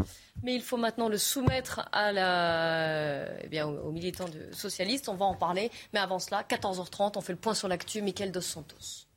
[0.44, 5.09] Mais il faut maintenant le soumettre à la, eh bien, aux, militants socialistes.
[5.09, 5.73] On va en parler.
[5.92, 8.03] Mais avant cela, 14h30, on fait le point sur l'actu.
[8.03, 9.10] Michael Dos Santos.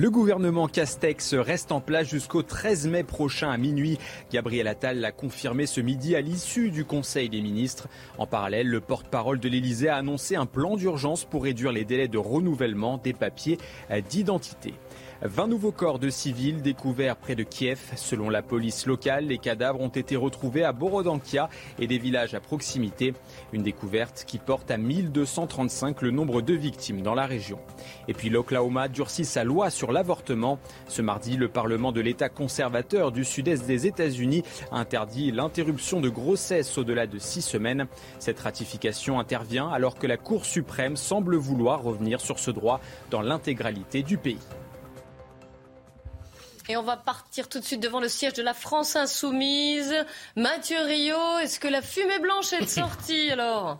[0.00, 3.98] Le gouvernement Castex reste en place jusqu'au 13 mai prochain à minuit.
[4.30, 7.88] Gabriel Attal l'a confirmé ce midi à l'issue du Conseil des ministres.
[8.16, 12.06] En parallèle, le porte-parole de l'Élysée a annoncé un plan d'urgence pour réduire les délais
[12.06, 13.58] de renouvellement des papiers
[14.08, 14.74] d'identité.
[15.22, 17.80] 20 nouveaux corps de civils découverts près de Kiev.
[17.96, 21.48] Selon la police locale, les cadavres ont été retrouvés à Borodankia
[21.80, 23.14] et des villages à proximité.
[23.52, 27.58] Une découverte qui porte à 1235 le nombre de victimes dans la région.
[28.06, 30.60] Et puis l'Oklahoma durcit sa loi sur l'avortement.
[30.86, 36.78] Ce mardi, le Parlement de l'État conservateur du sud-est des États-Unis interdit l'interruption de grossesse
[36.78, 37.88] au-delà de six semaines.
[38.20, 43.20] Cette ratification intervient alors que la Cour suprême semble vouloir revenir sur ce droit dans
[43.20, 44.38] l'intégralité du pays.
[46.70, 49.94] Et on va partir tout de suite devant le siège de la France Insoumise.
[50.36, 53.78] Mathieu Rio, est-ce que la fumée blanche est sortie alors?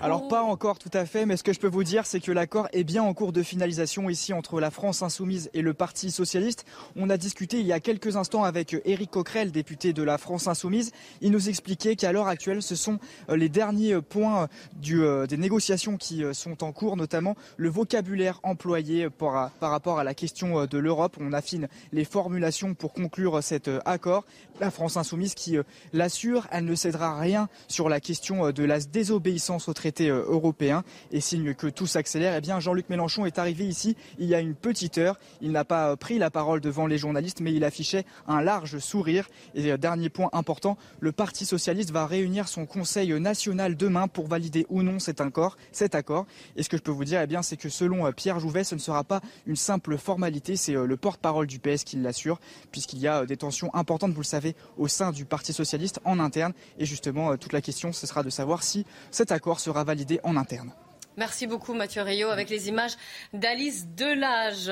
[0.00, 2.32] Alors pas encore tout à fait, mais ce que je peux vous dire, c'est que
[2.32, 6.10] l'accord est bien en cours de finalisation ici entre la France insoumise et le Parti
[6.10, 6.64] socialiste.
[6.96, 10.46] On a discuté il y a quelques instants avec Éric Coquerel, député de la France
[10.46, 10.92] insoumise.
[11.20, 15.36] Il nous expliquait qu'à l'heure actuelle, ce sont euh, les derniers points du, euh, des
[15.36, 20.14] négociations qui euh, sont en cours, notamment le vocabulaire employé par, par rapport à la
[20.14, 21.16] question de l'Europe.
[21.20, 24.24] On affine les formulations pour conclure cet accord.
[24.60, 25.56] La France insoumise qui
[25.92, 30.84] l'assure, elle ne cédera rien sur la question de la désobéissance au traité euh, européen.
[31.10, 34.40] Et signe que tout s'accélère, eh bien Jean-Luc Mélenchon est arrivé ici il y a
[34.40, 35.18] une petite heure.
[35.40, 38.78] Il n'a pas euh, pris la parole devant les journalistes, mais il affichait un large
[38.78, 39.28] sourire.
[39.56, 44.28] Et euh, dernier point important, le Parti socialiste va réunir son Conseil national demain pour
[44.28, 45.56] valider ou non cet accord.
[45.72, 46.26] Cet accord.
[46.54, 48.76] Et ce que je peux vous dire, eh bien, c'est que selon Pierre Jouvet, ce
[48.76, 50.54] ne sera pas une simple formalité.
[50.54, 52.38] C'est le porte-parole du PS qui l'assure,
[52.70, 56.20] puisqu'il y a des tensions importantes, vous le savez, au sein du Parti socialiste en
[56.20, 56.52] interne.
[56.78, 60.20] Et justement, toute la question, ce sera de savoir si cet accord sera sera validé
[60.22, 60.72] en interne.
[61.16, 62.96] Merci beaucoup Mathieu Rio avec les images
[63.32, 64.70] d'Alice Delage.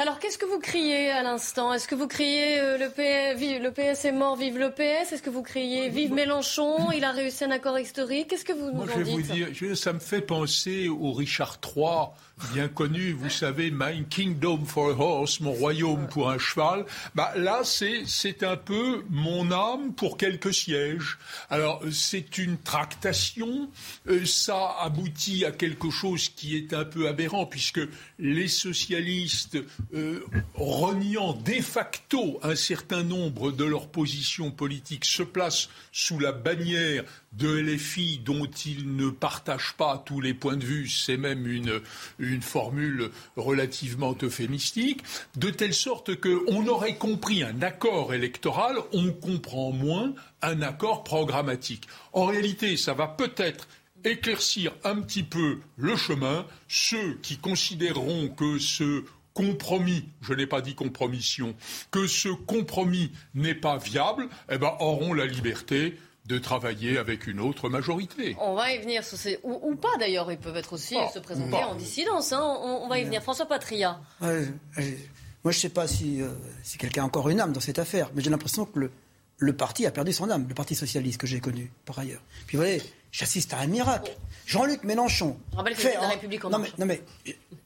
[0.00, 1.72] Alors, qu'est-ce que vous criez à l'instant?
[1.72, 5.22] Est-ce que vous criez euh, le, PS, le, PS, est mort, vive le PS Est-ce
[5.22, 6.90] que vous criez vive Mélenchon?
[6.90, 8.28] Il a réussi un accord historique.
[8.28, 11.58] Qu'est-ce que vous nous Moi, je vais vous dire, ça me fait penser au Richard
[11.64, 12.08] III
[12.52, 16.84] bien connu, vous savez, My Kingdom for a Horse, mon royaume pour un cheval.
[17.14, 21.18] Bah, là, c'est un peu mon âme pour quelques sièges.
[21.48, 23.70] Alors, c'est une tractation,
[24.08, 27.80] euh, ça aboutit à quelque chose qui est un peu aberrant, puisque
[28.18, 29.58] les socialistes,
[29.94, 36.32] euh, reniant de facto un certain nombre de leurs positions politiques, se placent sous la
[36.32, 37.04] bannière
[37.38, 41.80] de LFI dont ils ne partagent pas tous les points de vue, c'est même une,
[42.18, 45.02] une formule relativement euphémistique,
[45.36, 51.88] de telle sorte qu'on aurait compris un accord électoral, on comprend moins un accord programmatique.
[52.12, 53.68] En réalité, ça va peut-être
[54.04, 56.46] éclaircir un petit peu le chemin.
[56.68, 61.54] Ceux qui considéreront que ce compromis, je n'ai pas dit compromission,
[61.90, 67.40] que ce compromis n'est pas viable, eh ben, auront la liberté de travailler avec une
[67.40, 68.36] autre majorité.
[68.40, 69.02] On va y venir,
[69.42, 72.32] ou, pas d'ailleurs, ils peuvent être aussi se présenter en dissidence.
[72.32, 72.42] Hein.
[72.42, 73.22] On, va y venir.
[73.22, 74.00] François Patria.
[74.20, 74.32] moi,
[74.78, 76.28] je ne sais pas si, euh,
[76.62, 78.90] si quelqu'un a encore une âme dans cette affaire, mais j'ai l'impression que le,
[79.38, 82.22] le parti a perdu son âme, le parti socialiste que j'ai connu par ailleurs.
[82.46, 82.82] Puis vous voyez,
[83.12, 84.12] j'assiste à un miracle.
[84.46, 85.38] Jean-Luc Mélenchon.
[85.54, 87.02] rappelle fait, la République en non, mais, non mais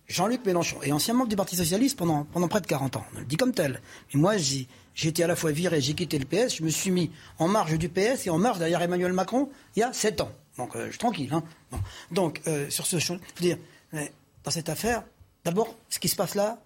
[0.09, 3.05] Jean-Luc Mélenchon est ancien membre du Parti socialiste pendant, pendant près de 40 ans.
[3.15, 3.83] On le dit comme tel.
[4.13, 4.67] Mais moi, j'ai
[5.05, 7.77] été à la fois viré, j'ai quitté le PS, je me suis mis en marge
[7.77, 10.33] du PS et en marge derrière Emmanuel Macron il y a sept ans.
[10.57, 11.31] Donc euh, je suis tranquille.
[11.33, 11.43] Hein.
[12.11, 13.59] Donc euh, sur ce, je veux dire,
[13.93, 15.05] dans cette affaire,
[15.45, 16.59] d'abord, ce qui se passe là,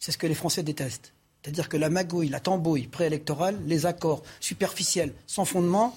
[0.00, 1.12] c'est ce que les Français détestent.
[1.42, 5.96] C'est-à-dire que la magouille, la tambouille préélectorale, les accords superficiels, sans fondement.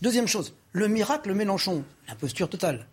[0.00, 2.86] Deuxième chose, le miracle Mélenchon, l'imposture totale.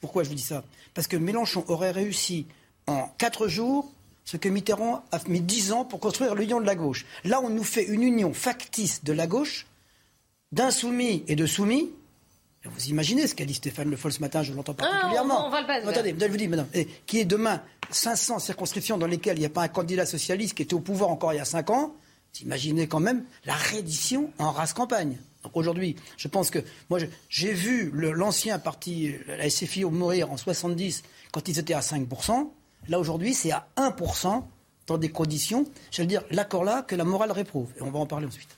[0.00, 0.64] Pourquoi je vous dis ça?
[0.94, 2.46] Parce que Mélenchon aurait réussi
[2.86, 3.90] en quatre jours
[4.24, 7.06] ce que Mitterrand a mis dix ans pour construire l'union de la gauche.
[7.24, 9.66] Là, on nous fait une union factice de la gauche,
[10.50, 11.90] d'insoumis et de soumis.
[12.64, 15.46] Vous imaginez ce qu'a dit Stéphane Le Foll ce matin, je l'entends ah, particulièrement.
[15.46, 16.66] on va le Attendez, je vous dis, madame,
[17.06, 20.62] qui est demain 500 circonscriptions dans lesquelles il n'y a pas un candidat socialiste qui
[20.62, 21.94] était au pouvoir encore il y a cinq ans.
[22.34, 25.16] Vous imaginez quand même la reddition en race campagne.
[25.44, 26.58] Donc aujourd'hui, je pense que
[26.90, 32.08] moi, j'ai vu l'ancien parti, la SFI, mourir en 70 quand ils étaient à 5
[32.88, 34.44] Là, aujourd'hui, c'est à 1%
[34.86, 37.70] dans des conditions, j'allais dire, l'accord là que la morale réprouve.
[37.78, 38.56] Et on va en parler ensuite.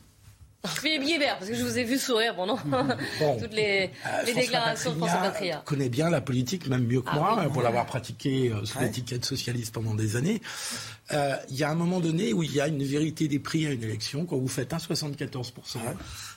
[0.66, 2.56] Philippe Guibert, parce que je vous ai vu sourire pendant
[3.40, 5.62] toutes les, euh, déclarations de François Patria.
[5.64, 9.24] connaît bien la politique, même mieux que ah moi, pour l'avoir pratiqué euh, sous l'étiquette
[9.24, 10.42] socialiste pendant des années.
[11.12, 13.66] Euh, il y a un moment donné où il y a une vérité des prix
[13.66, 14.26] à une élection.
[14.26, 15.78] Quand vous faites 1,74%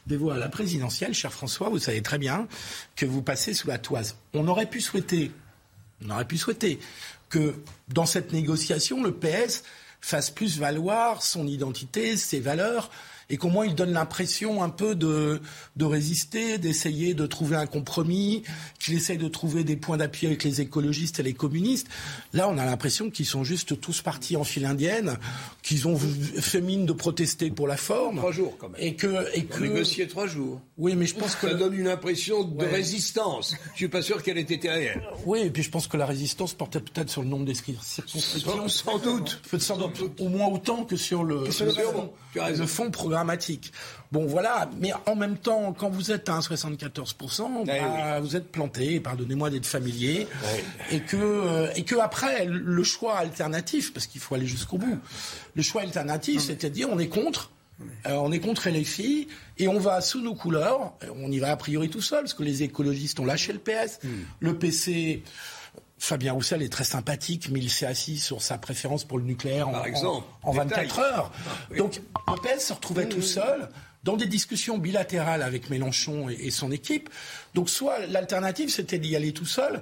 [0.06, 2.48] des voix à la présidentielle, cher François, vous savez très bien
[2.96, 4.18] que vous passez sous la toise.
[4.36, 5.32] On aurait pu souhaiter,
[6.06, 6.80] on aurait pu souhaiter
[7.32, 7.56] que
[7.88, 9.64] dans cette négociation, le PS
[10.02, 12.92] fasse plus valoir son identité, ses valeurs,
[13.32, 15.42] et qu'au moins il donne l'impression un peu de,
[15.78, 18.44] de résister, d'essayer de trouver un compromis,
[18.80, 21.88] qu'il essaye de trouver des points d'appui avec les écologistes et les communistes.
[22.34, 25.18] Là, on a l'impression qu'ils sont juste tous partis en file indienne,
[25.64, 28.18] qu'ils ont fait mine de protester pour la forme.
[28.18, 28.82] Trois jours, quand même.
[28.82, 29.62] Et que, et que...
[29.62, 30.62] négocier trois jours.
[30.78, 31.48] Oui, mais je pense que...
[31.50, 33.56] Ça donne une impression de résistance.
[33.72, 35.02] Je suis pas sûr qu'elle ait été réelle.
[35.26, 38.68] Oui, et puis je pense que la résistance portait peut-être sur le nombre des circonscriptions.
[38.68, 39.42] Sans, doute.
[39.60, 40.20] Sans doute.
[40.20, 43.72] Au moins autant que sur le, le, fond, le fond programmatique.
[44.12, 44.70] Bon, voilà.
[44.80, 49.50] Mais en même temps, quand vous êtes à 74%, eh bah, vous êtes planté, pardonnez-moi
[49.50, 50.28] d'être familier,
[50.92, 55.00] et que euh, et que après le choix alternatif, parce qu'il faut aller jusqu'au bout,
[55.56, 57.52] le choix alternatif, c'est-à-dire on est contre,
[58.06, 60.94] Euh, on est contre les filles et on va sous nos couleurs.
[61.16, 64.00] On y va a priori tout seul parce que les écologistes ont lâché le PS.
[64.04, 64.10] Hmm.
[64.40, 65.24] Le PC,
[66.02, 69.70] Fabien Roussel est très sympathique, mais il s'est assis sur sa préférence pour le nucléaire
[69.70, 71.32] en, exemple, en, 24 heures.
[71.48, 72.02] Ah, Donc
[72.42, 73.70] PS se retrouvait tout seul
[74.04, 77.08] dans des discussions bilatérales avec Mélenchon et son équipe.
[77.54, 79.80] Donc soit l'alternative, c'était d'y aller tout seul,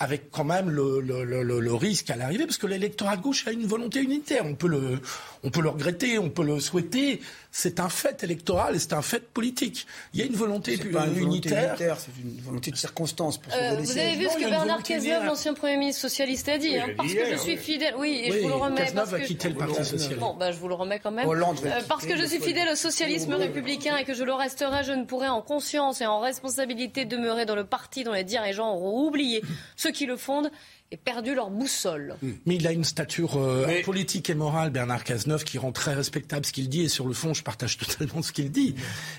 [0.00, 3.46] avec quand même le, le, le, le risque à l'arrivée, parce que l'électorat de gauche
[3.48, 4.44] a une volonté unitaire.
[4.46, 5.00] On peut le,
[5.42, 7.20] on peut le regretter, on peut le souhaiter.
[7.50, 9.86] C'est un fait électoral et c'est un fait politique.
[10.12, 10.78] Il y a une volonté
[11.16, 11.76] unitaire.
[11.98, 15.54] c'est une volonté de circonstance pour euh, Vous avez vu ce que Bernard Cazeneuve, l'ancien
[15.54, 17.94] Premier ministre socialiste, a dit hein, Parce que je suis fidèle.
[17.98, 18.76] Oui, et je vous le remets.
[18.82, 20.18] Cazeneuve a quitté le Parti socialiste.
[20.20, 21.28] Bon, ben, je vous le remets quand même.
[21.28, 24.92] Euh, parce que je suis fidèle au socialisme républicain et que je le resterai, je
[24.92, 29.08] ne pourrai en conscience et en responsabilité demeurer dans le parti dont les dirigeants auront
[29.08, 29.42] oublié
[29.88, 30.50] ceux qui le fondent
[30.90, 32.16] et perdu leur boussole.
[32.22, 32.32] Hmm.
[32.46, 36.44] Mais il a une stature euh, politique et morale, Bernard Cazeneuve, qui rend très respectable
[36.44, 38.74] ce qu'il dit, et sur le fond, je partage totalement ce qu'il dit.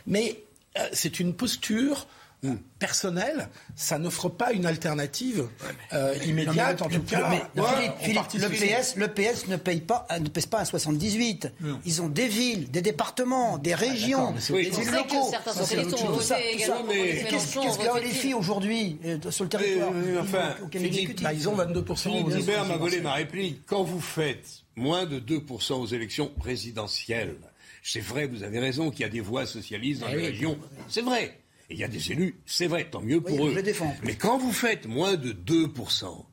[0.05, 0.43] Mais
[0.77, 2.07] euh, c'est une posture
[2.79, 5.49] personnel, ça n'offre pas une alternative
[5.93, 7.29] euh, immédiate, en tout cas.
[7.55, 11.51] le, PS, le PS ne paye pas, ne pèse pas un 78.
[11.85, 15.31] Ils ont des villes, des départements, des régions, des élus locaux.
[17.29, 20.55] Qu'est-ce qu'il y a les filles aujourd'hui euh, sur le territoire Enfin,
[21.21, 21.95] bah, ils ont 22%.
[21.97, 23.61] Philippe Guibert m'a volé ma réplique.
[23.65, 27.35] Quand vous faites moins de 2% aux élections présidentielles,
[27.83, 30.57] c'est vrai, vous avez raison qu'il y a des voix socialistes dans ah les régions.
[30.87, 33.55] C'est vrai il y a des élus, c'est vrai, tant mieux pour eux.
[34.03, 36.25] Mais quand vous faites moins de 2%,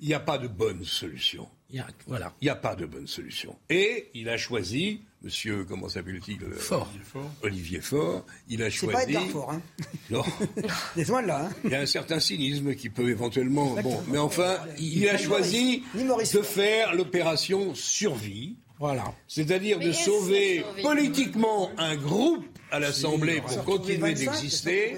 [0.00, 1.48] il n'y a pas de bonne solution.
[1.70, 2.34] Il a, voilà.
[2.40, 3.56] Il n'y a pas de bonne solution.
[3.70, 6.92] Et il a choisi, monsieur, comment s'appelle-t-il Fort.
[7.42, 8.26] Olivier Faure.
[8.48, 8.98] Il a choisi.
[8.98, 9.62] C'est pas Edgar Fort, hein
[10.10, 10.22] Non.
[11.26, 11.46] là.
[11.46, 13.74] Hein il y a un certain cynisme qui peut éventuellement.
[13.82, 18.56] Bon, mais enfin, il a choisi de faire l'opération survie.
[18.78, 19.14] Voilà.
[19.28, 24.96] C'est-à-dire de sauver politiquement un groupe à l'Assemblée pour continuer d'exister.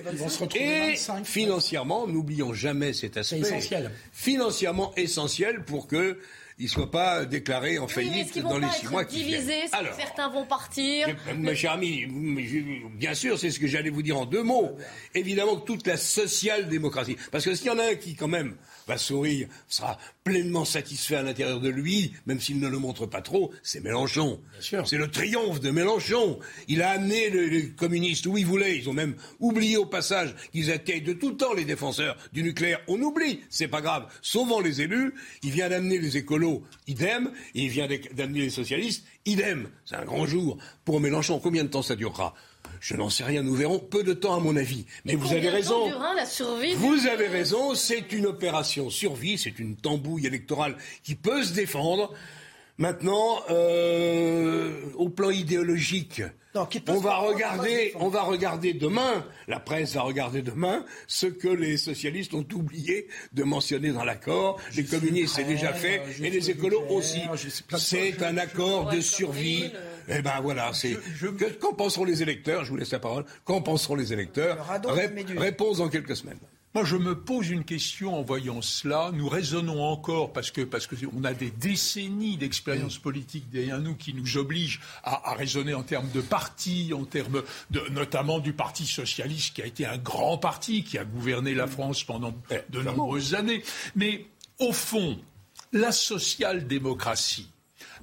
[0.54, 0.94] Et
[1.24, 3.40] financièrement, n'oublions jamais cet aspect.
[3.40, 3.90] Essentiel.
[4.12, 6.18] Financièrement essentiel pour que
[6.56, 9.50] il ne soit pas déclaré en faillite dans les six mois qui viennent.
[9.72, 11.08] Alors, certains vont partir.
[11.36, 12.06] Mes chers amis,
[12.96, 14.76] bien sûr, c'est ce que j'allais vous dire en deux mots.
[15.14, 17.16] Évidemment que toute la social-démocratie.
[17.32, 18.54] Parce que s'il y en a un qui, quand même,
[18.86, 23.22] va sourire, sera pleinement satisfait à l'intérieur de lui, même s'il ne le montre pas
[23.22, 24.40] trop, c'est Mélenchon.
[24.60, 26.38] C'est le triomphe de Mélenchon.
[26.68, 28.76] Il a amené les, communistes où il voulait.
[28.78, 32.80] Ils ont même oublié au passage qu'ils étaient de tout temps les défenseurs du nucléaire.
[32.88, 34.06] On oublie, c'est pas grave.
[34.22, 39.04] Sauvant les élus, il vient d'amener les écolos, idem, et il vient d'amener les socialistes,
[39.26, 39.68] idem.
[39.84, 41.38] C'est un grand jour pour Mélenchon.
[41.38, 42.34] Combien de temps ça durera?
[42.84, 44.84] Je n'en sais rien, nous verrons peu de temps à mon avis.
[45.06, 45.90] Mais vous avez raison.
[46.76, 52.12] vous avez raison, c'est une opération survie, c'est une tambouille électorale qui peut se défendre.
[52.76, 56.22] Maintenant, euh, au plan idéologique,
[56.88, 61.76] on va regarder, on va regarder demain, la presse va regarder demain ce que les
[61.76, 64.60] socialistes ont oublié de mentionner dans l'accord.
[64.76, 67.22] Les communistes, c'est déjà fait, et les écolos aussi.
[67.76, 69.70] C'est un accord de survie.
[70.08, 70.96] Eh ben voilà, c'est.
[71.60, 72.64] Qu'en penseront les électeurs?
[72.64, 73.24] Je vous laisse la parole.
[73.44, 74.58] Qu'en penseront les électeurs?
[75.36, 76.38] Réponse dans quelques semaines.
[76.74, 79.12] Moi, je me pose une question en voyant cela.
[79.14, 83.94] Nous raisonnons encore parce que parce que on a des décennies d'expérience politique derrière nous
[83.94, 88.54] qui nous obligent à, à, raisonner en termes de parti, en termes de, notamment du
[88.54, 92.34] Parti socialiste qui a été un grand parti qui a gouverné la France pendant
[92.70, 93.62] de nombreuses années.
[93.94, 94.26] Mais
[94.58, 95.20] au fond,
[95.72, 97.50] la social-démocratie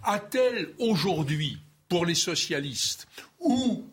[0.04, 1.58] a-t-elle aujourd'hui
[1.90, 3.06] pour les socialistes
[3.42, 3.86] ou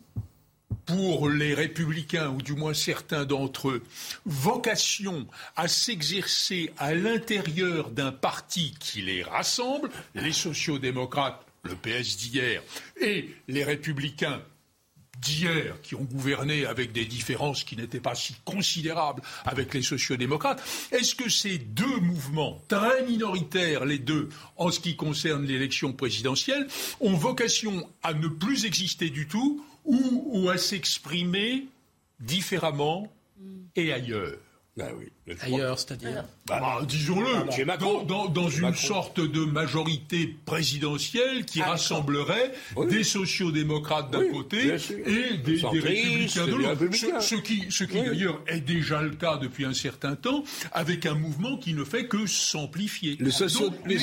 [0.89, 3.83] pour les républicains, ou du moins certains d'entre eux,
[4.25, 12.63] vocation à s'exercer à l'intérieur d'un parti qui les rassemble, les sociaux-démocrates, le PS d'hier,
[12.99, 14.41] et les républicains
[15.21, 20.63] d'hier, qui ont gouverné avec des différences qui n'étaient pas si considérables avec les sociaux-démocrates,
[20.91, 26.67] est-ce que ces deux mouvements, très minoritaires les deux en ce qui concerne l'élection présidentielle,
[26.99, 31.67] ont vocation à ne plus exister du tout ou, à s'exprimer
[32.19, 33.11] différemment
[33.75, 34.37] et ailleurs
[34.79, 37.65] bah Ailleurs, c'est-à-dire bah, bah, Disons-le,
[38.29, 42.51] dans, une sorte de majorité présidentielle qui ah, rassemblerait
[42.89, 44.75] des sociaux-démocrates d'un côté
[45.05, 47.21] et des, républicains de l'autre.
[47.21, 51.13] Ce, qui, ce qui d'ailleurs est déjà le cas depuis un certain temps, avec un
[51.13, 53.17] mouvement qui ne fait que s'amplifier.
[53.19, 53.99] Le socio les,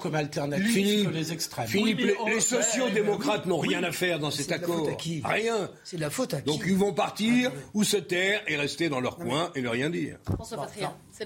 [0.00, 1.66] comme alternative les extrêmes.
[1.66, 4.88] Philippe, les, sociaux-démocrates n'ont rien à faire dans cet accord.
[5.24, 5.70] Rien.
[5.84, 6.46] C'est la faute à qui?
[6.46, 9.90] Donc ils vont partir ou se taire et rester dans leur coin et ne rien
[9.90, 10.07] dire.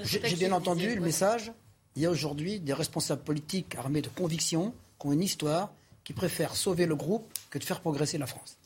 [0.05, 1.53] J'ai bien entendu le message.
[1.95, 5.73] Il y a aujourd'hui des responsables politiques armés de convictions, qui ont une histoire,
[6.05, 8.57] qui préfèrent sauver le groupe que de faire progresser la France.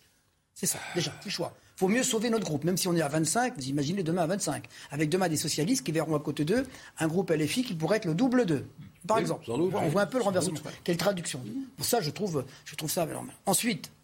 [0.55, 1.53] C'est ça, déjà, le choix.
[1.77, 4.23] Il faut mieux sauver notre groupe, même si on est à 25, vous imaginez demain
[4.23, 4.65] à 25.
[4.91, 6.67] Avec demain des socialistes qui verront à côté d'eux
[6.99, 8.67] un groupe LFI qui pourrait être le double d'eux.
[9.07, 10.59] Par exemple, on voit un peu le renversement.
[10.83, 11.43] Quelle traduction
[11.77, 13.07] Pour ça, je trouve, je trouve ça.
[13.45, 13.96] Ensuite, euh,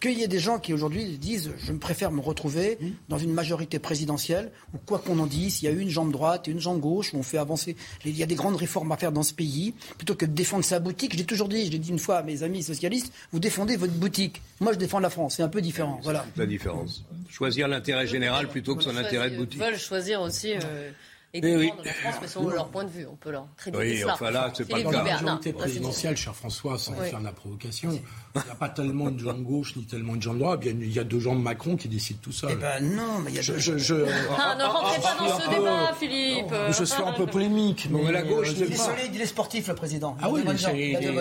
[0.00, 2.78] qu'il y ait des gens qui aujourd'hui disent je me préfère me retrouver
[3.08, 6.48] dans une majorité présidentielle où quoi qu'on en dise, il y a une jambe droite
[6.48, 7.76] et une jambe gauche où on fait avancer.
[8.04, 10.64] Il y a des grandes réformes à faire dans ce pays plutôt que de défendre
[10.64, 11.12] sa boutique.
[11.12, 13.76] Je l'ai toujours dit, je l'ai dit une fois à mes amis socialistes, vous défendez
[13.76, 14.40] votre boutique.
[14.60, 15.36] Moi, je défends la France.
[15.36, 16.00] C'est un peu différent.
[16.02, 16.24] Voilà.
[16.36, 17.04] La différence.
[17.28, 19.60] Choisir l'intérêt général plutôt que son intérêt de boutique.
[19.60, 20.52] Ils veulent choisir aussi.
[20.54, 20.90] Euh,
[21.34, 23.06] et défendre la France, mais selon leur point de vue.
[23.06, 24.14] On peut leur oui, cela.
[24.14, 24.90] Enfin là, c'est pas le cas.
[24.90, 27.10] la majorité présidentielle, cher François, sans Oui.
[27.10, 28.00] faire de la provocation,
[28.42, 30.60] il n'y a pas tellement de jambe gauche ni tellement de jambe droite.
[30.62, 32.50] Il y a, il y a deux jambes Macron qui décident tout seul.
[32.52, 33.94] Eh ben non, mais il y a je, deux- je, je-
[34.38, 36.54] Ah, ne rentrez pas dans ce débat, Philippe.
[36.70, 37.88] je suis un peu polémique.
[37.90, 40.16] Mais la gauche euh, ne Il est je- solide, il est sportif, le président.
[40.22, 40.52] Ah oui, Il de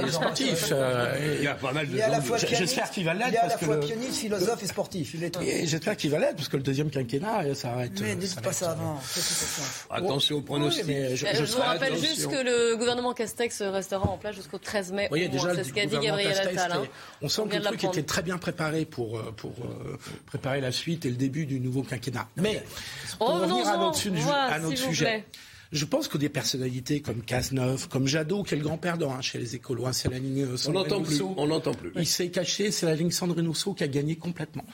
[0.01, 0.70] de est sportif.
[0.72, 2.36] euh, Il y a pas mal de Il est à la gens.
[2.38, 5.16] j'espère qu'il va l'être Il est à la fois pianiste, philosophe et sportif.
[5.16, 7.91] Est j'espère qu'il va l'être, parce que le deuxième quinquennat, ça arrête.
[8.01, 8.99] Mais dites ça pas ça avant.
[9.89, 10.38] Attention.
[10.38, 10.86] Au pronostic.
[10.86, 14.91] Je- Euh, Je, vous rappelle juste que le gouvernement Castex restera en place jusqu'au 13
[14.91, 15.09] mai.
[15.11, 16.80] C'est ce qu'a dit Gabriel Attal.
[17.22, 20.62] On sent On que le truc était très bien préparé pour, euh, pour euh, préparer
[20.62, 22.28] la suite et le début du nouveau quinquennat.
[22.38, 22.64] Mais
[23.18, 25.26] pour revenir à notre, su- à sujet, plaît.
[25.72, 29.22] je pense que des personnalités comme Cazeneuve, comme Jadot, qui est le grand perdant hein,
[29.22, 31.12] chez les écolos, hein, c'est la ligne euh, On Sandrine n'entend plus.
[31.14, 31.34] Rousseau.
[31.38, 31.91] On n'entend plus.
[31.95, 34.66] Il s'est caché, c'est la ligne Sandrine Rousseau qui a gagné complètement.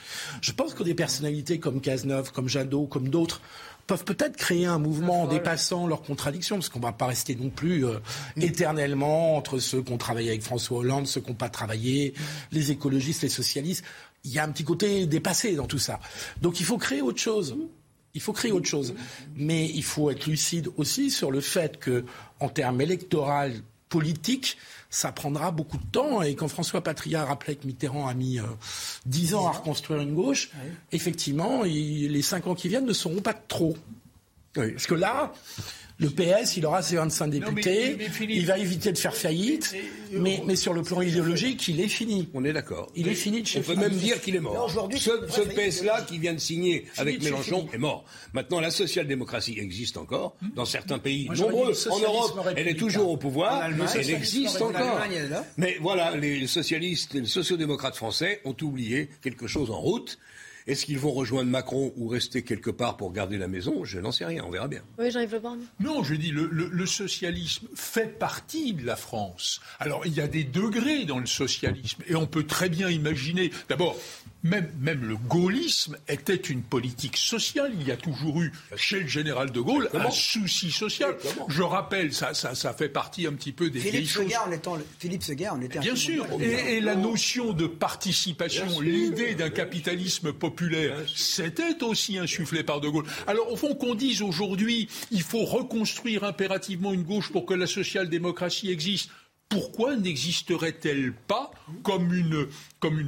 [0.41, 3.41] Je pense que des personnalités comme Cazeneuve, comme Jadot, comme d'autres
[3.91, 7.35] peuvent peut-être créer un mouvement en dépassant leurs contradictions, parce qu'on ne va pas rester
[7.35, 7.99] non plus euh,
[8.37, 12.13] éternellement entre ceux qui ont travaillé avec François Hollande, ceux qui n'ont pas travaillé,
[12.53, 13.83] les écologistes, les socialistes.
[14.23, 15.99] Il y a un petit côté dépassé dans tout ça.
[16.41, 17.57] Donc il faut créer autre chose.
[18.13, 18.95] Il faut créer autre chose.
[19.35, 22.05] Mais il faut être lucide aussi sur le fait que,
[22.39, 23.49] en termes électoraux,
[23.89, 24.57] politiques,
[24.93, 26.21] ça prendra beaucoup de temps.
[26.21, 28.43] Et quand François Patria rappelait que Mitterrand a mis euh,
[29.07, 30.51] 10 ans à reconstruire une gauche,
[30.91, 33.75] effectivement, il- les 5 ans qui viennent ne seront pas trop.
[34.53, 35.31] Parce que là,
[36.02, 39.16] le PS, il aura ses 25 mais- députés, mais Philippe- il va éviter de faire
[39.16, 39.76] faillite,
[40.12, 42.28] mais, mais sur le plan idéologique, il est fini.
[42.34, 42.91] On est d'accord.
[42.95, 44.70] Il est fini de chez On peut même dire qu'il est mort.
[44.97, 48.04] Ce PS-là qui vient de signer avec Mélenchon est mort.
[48.34, 51.74] Maintenant, la social-démocratie existe encore dans certains pays Moi, nombreux.
[51.89, 53.62] En Europe, elle est toujours au pouvoir.
[53.62, 54.99] Allemagne, elle le existe encore.
[55.58, 60.18] Mais voilà, les socialistes et les sociodémocrates français ont oublié quelque chose en route.
[60.68, 63.84] Est-ce qu'ils vont rejoindre Macron ou rester quelque part pour garder la maison?
[63.86, 64.82] Je n'en sais rien, on verra bien.
[64.99, 65.62] Oui, Jean-Yves Le.
[65.80, 69.62] Non, je dis, le, le- le socialisme fait partie de la France.
[69.80, 73.51] Alors, il y a des degrés dans le socialisme, et on peut très bien imaginer,
[73.70, 73.95] d'abord,
[74.43, 77.71] même, même le gaullisme était une politique sociale.
[77.79, 81.15] Il y a toujours eu, chez le général de Gaulle, un souci social.
[81.47, 84.23] Je rappelle, ça, ça, ça fait partie un petit peu des vieilles Philippe choses.
[84.25, 86.25] Seguin, en étant le- Philippe Seguin, on était Bien sûr.
[86.39, 92.89] Et, et la notion de participation, l'idée d'un capitalisme populaire, c'était aussi insufflé par De
[92.89, 93.05] Gaulle.
[93.27, 97.67] Alors, au fond, qu'on dise aujourd'hui, il faut reconstruire impérativement une gauche pour que la
[97.67, 99.09] social-démocratie existe.
[99.52, 101.52] Pourquoi n'existerait-elle pas
[101.84, 102.47] comme une,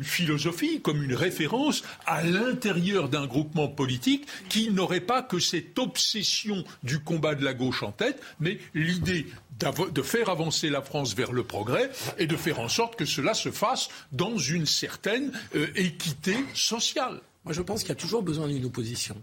[0.03, 6.65] philosophie, comme une référence à l'intérieur d'un groupement politique qui n'aurait pas que cette obsession
[6.83, 9.25] du combat de la gauche en tête, mais l'idée
[9.59, 13.33] de faire avancer la France vers le progrès et de faire en sorte que cela
[13.33, 17.21] se fasse dans une certaine euh, équité sociale?
[17.45, 19.15] Moi, je pense qu'il y a toujours besoin d'une opposition.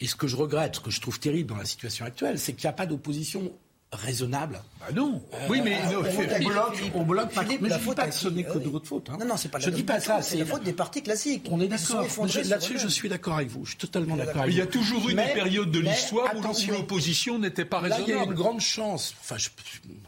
[0.00, 2.54] Et ce que je regrette, ce que je trouve terrible dans la situation actuelle, c'est
[2.54, 3.52] qu'il n'y a pas d'opposition
[3.94, 4.60] raisonnable.
[4.86, 5.22] Ah non.
[5.48, 8.14] Oui, mais Euh, non, au bloc, pas- Philippe, mais la je dis faute pas que
[8.14, 9.08] ce n'est que de votre faute.
[9.10, 9.16] hein.
[9.18, 10.20] Non, non, c'est pas la Je dis pas ça.
[10.22, 11.46] c'est la faute des partis classiques.
[11.50, 12.04] On est d'accord.
[12.44, 13.64] Là-dessus, je suis d'accord avec vous.
[13.64, 16.32] Je suis totalement d'accord avec il y a toujours eu Mais- des périodes de l'histoire
[16.36, 16.42] où
[16.72, 18.34] l'opposition n'était pas Là, il y a une raisonnable.
[18.34, 19.48] grande chance, enfin, je-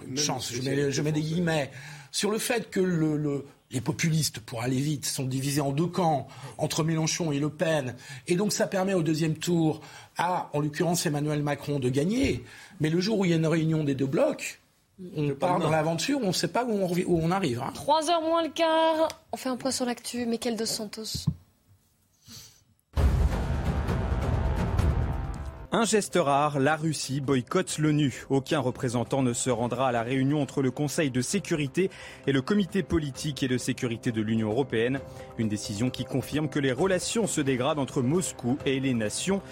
[0.09, 1.71] une chance, je mets, je mets des guillemets,
[2.13, 5.87] sur le fait que le- le- les populistes, pour aller vite, sont divisés en deux
[5.87, 7.97] camps, entre Mélenchon et Le Pen.
[8.29, 9.81] Et donc, ça permet au deuxième tour
[10.17, 12.45] à, en l'occurrence, Emmanuel Macron de gagner.
[12.81, 14.61] Mais le jour où il y a une réunion des deux blocs,
[15.17, 17.61] on part dans l'aventure, on ne sait pas où on, revi- où on arrive.
[17.61, 17.71] hein.
[17.75, 19.09] 3 heures moins le quart.
[19.33, 20.25] On fait un point sur l'actu.
[20.27, 21.27] Michael Dos Santos.
[25.73, 28.25] Un geste rare, la Russie boycotte l'ONU.
[28.31, 31.91] Aucun représentant ne se rendra à la réunion entre le Conseil de sécurité
[32.29, 35.01] et le Comité politique et de sécurité de l'Union européenne.
[35.39, 39.43] Une décision qui confirme que les relations se dégradent entre Moscou et les Nations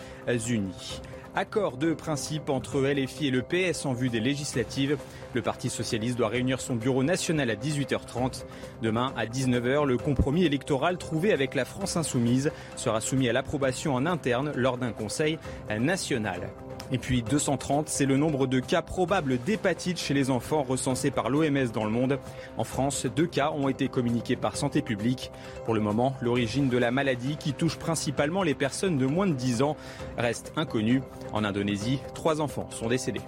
[0.49, 1.01] unies.
[1.37, 4.97] Accord de principe entre LFI et le PS en vue des législatives.
[5.35, 8.45] Le Parti socialiste doit réunir son bureau national à 18h30.
[8.83, 13.95] Demain, à 19h, le compromis électoral trouvé avec la France insoumise sera soumis à l'approbation
[13.95, 15.41] en interne lors d'un conseil
[15.77, 16.51] national.
[16.93, 21.31] Et puis 230, c'est le nombre de cas probables d'hépatite chez les enfants recensés par
[21.31, 22.19] l'OMS dans le monde.
[22.57, 25.31] En France, deux cas ont été communiqués par Santé publique.
[25.65, 29.33] Pour le moment, l'origine de la maladie, qui touche principalement les personnes de moins de
[29.33, 29.77] 10 ans,
[30.19, 31.03] reste inconnue.
[31.33, 33.23] En Indonésie, trois enfants sont décédés.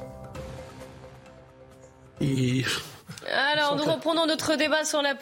[3.33, 5.16] Alors, nous reprenons notre débat sur la,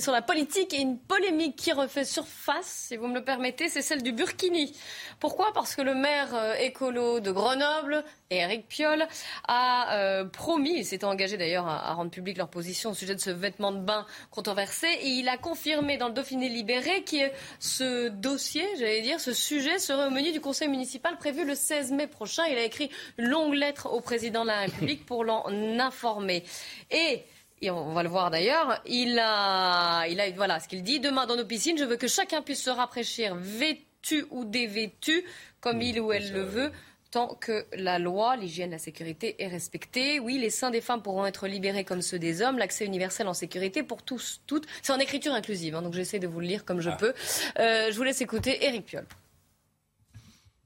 [0.00, 3.82] sur la politique et une polémique qui refait surface, si vous me le permettez, c'est
[3.82, 4.76] celle du Burkini.
[5.18, 5.52] Pourquoi?
[5.52, 9.06] Parce que le maire euh, écolo de Grenoble, Eric Piolle,
[9.48, 13.20] a euh, promis, il s'était engagé d'ailleurs à, rendre public leur position au sujet de
[13.20, 18.08] ce vêtement de bain controversé, et il a confirmé dans le Dauphiné libéré que ce
[18.08, 22.06] dossier, j'allais dire, ce sujet serait au menu du conseil municipal prévu le 16 mai
[22.06, 22.44] prochain.
[22.50, 25.44] Il a écrit une longue lettre au président de la République pour l'en
[25.78, 26.44] informer.
[26.90, 27.24] Et
[27.62, 30.98] et on va le voir d'ailleurs, il a, il a, voilà ce qu'il dit.
[30.98, 35.24] Demain, dans nos piscines, je veux que chacun puisse se rafraîchir vêtu ou dévêtu,
[35.60, 36.70] comme il ou elle le veut,
[37.10, 40.20] tant que la loi, l'hygiène, la sécurité est respectée.
[40.20, 42.56] Oui, les seins des femmes pourront être libérés comme ceux des hommes.
[42.56, 44.66] L'accès universel en sécurité pour tous, toutes.
[44.80, 46.96] C'est en écriture inclusive, hein, donc j'essaie de vous le lire comme je ah.
[46.96, 47.12] peux.
[47.58, 49.06] Euh, je vous laisse écouter Eric Piolle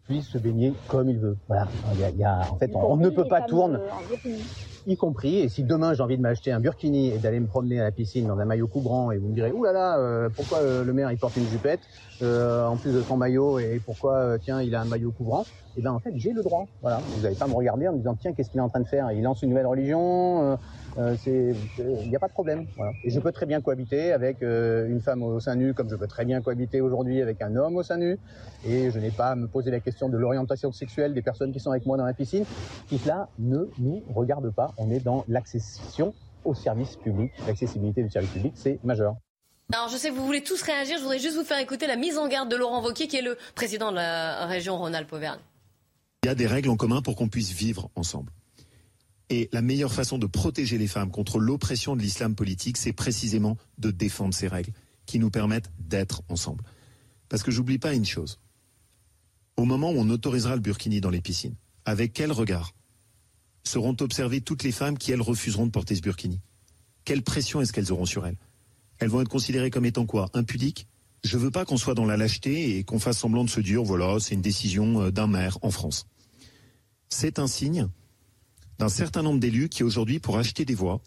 [0.06, 1.34] puisse se baigner comme il veut.
[1.48, 1.66] Voilà.
[1.94, 3.78] Il y a, en fait, on, ne peut pas tourner
[4.86, 5.38] y compris.
[5.38, 7.92] Et si demain j'ai envie de m'acheter un burkini et d'aller me promener à la
[7.92, 11.10] piscine dans un maillot couvrant et vous me direz, là, euh, pourquoi euh, le maire
[11.10, 11.80] il porte une jupette
[12.22, 15.44] euh, en plus de son maillot et pourquoi tiens il a un maillot couvrant
[15.76, 16.66] Eh ben en fait j'ai le droit.
[16.82, 17.00] Voilà.
[17.08, 18.86] Vous n'allez pas me regarder en me disant tiens qu'est-ce qu'il est en train de
[18.86, 19.10] faire?
[19.12, 20.58] Il lance une nouvelle religion.
[20.96, 21.54] il
[22.08, 22.66] n'y a pas de problème.
[22.76, 22.92] Voilà.
[23.04, 26.06] Et je peux très bien cohabiter avec une femme au sein nu comme je peux
[26.06, 28.18] très bien cohabiter aujourd'hui avec un homme au sein nu.
[28.66, 31.60] Et je n'ai pas à me poser la question de l'orientation sexuelle des personnes qui
[31.60, 32.44] sont avec moi dans la piscine.
[32.88, 36.14] Tout cela ne nous regarde pas on est dans l'accession
[36.44, 37.32] au service public.
[37.46, 39.16] L'accessibilité du service public, c'est majeur.
[39.72, 41.96] Alors je sais que vous voulez tous réagir, je voudrais juste vous faire écouter la
[41.96, 45.40] mise en garde de Laurent Wauquiez, qui est le président de la région Rhône-Alpes-Auvergne.
[46.24, 48.32] Il y a des règles en commun pour qu'on puisse vivre ensemble.
[49.28, 53.58] Et la meilleure façon de protéger les femmes contre l'oppression de l'islam politique, c'est précisément
[53.76, 54.72] de défendre ces règles
[55.04, 56.64] qui nous permettent d'être ensemble.
[57.28, 58.40] Parce que j'oublie pas une chose.
[59.58, 62.72] Au moment où on autorisera le burkini dans les piscines, avec quel regard
[63.62, 66.40] seront observées toutes les femmes qui, elles, refuseront de porter ce burkini?
[67.04, 68.38] Quelle pression est-ce qu'elles auront sur elles?
[68.98, 70.30] Elles vont être considérées comme étant quoi?
[70.32, 70.86] Impudiques?
[71.22, 73.82] Je veux pas qu'on soit dans la lâcheté et qu'on fasse semblant de se dire,
[73.82, 76.06] voilà, c'est une décision euh, d'un maire en France.
[77.16, 77.86] C'est un signe
[78.80, 81.00] d'un certain nombre d'élus qui, aujourd'hui, pour acheter des voix,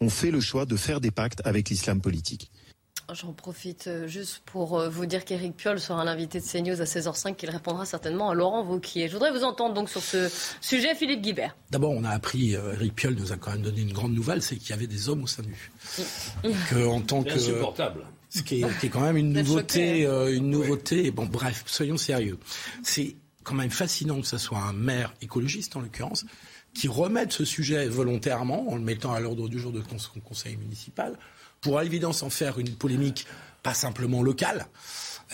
[0.00, 2.50] ont fait le choix de faire des pactes avec l'islam politique.
[3.12, 6.84] J'en profite euh, juste pour euh, vous dire qu'Éric Piolle sera l'invité de CNews à
[6.84, 9.06] 16h05, qu'il répondra certainement à Laurent Vauquier.
[9.06, 10.28] Je voudrais vous entendre donc sur ce
[10.60, 11.56] sujet, Philippe Guibert.
[11.70, 14.42] D'abord, on a appris, euh, Éric Piolle nous a quand même donné une grande nouvelle,
[14.42, 15.70] c'est qu'il y avait des hommes au sein nu.
[16.84, 18.04] en tant que insupportable.
[18.30, 20.26] Ce qui est, quand même une nouveauté, hein.
[20.26, 21.12] une nouveauté.
[21.12, 22.38] Bon, bref, soyons sérieux.
[22.82, 26.24] C'est quand même fascinant que ce soit un maire écologiste, en l'occurrence,
[26.74, 30.56] qui remette ce sujet volontairement, en le mettant à l'ordre du jour de son conseil
[30.56, 31.18] municipal,
[31.60, 33.26] pour à l'évidence en faire une polémique
[33.62, 34.66] pas simplement locale.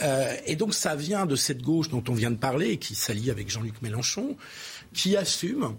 [0.03, 3.31] Euh, et donc ça vient de cette gauche dont on vient de parler, qui s'allie
[3.31, 4.37] avec Jean-Luc Mélenchon,
[4.93, 5.77] qui assume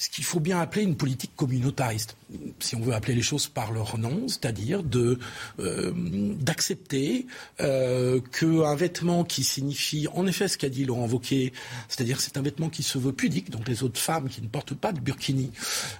[0.00, 2.16] ce qu'il faut bien appeler une politique communautariste,
[2.58, 5.18] si on veut appeler les choses par leur nom, c'est-à-dire de
[5.58, 5.92] euh,
[6.40, 7.26] d'accepter
[7.60, 11.52] euh, qu'un vêtement qui signifie, en effet, ce qu'a dit Laurent Wauquiez,
[11.88, 14.74] c'est-à-dire c'est un vêtement qui se veut pudique, donc les autres femmes qui ne portent
[14.74, 15.52] pas de burkini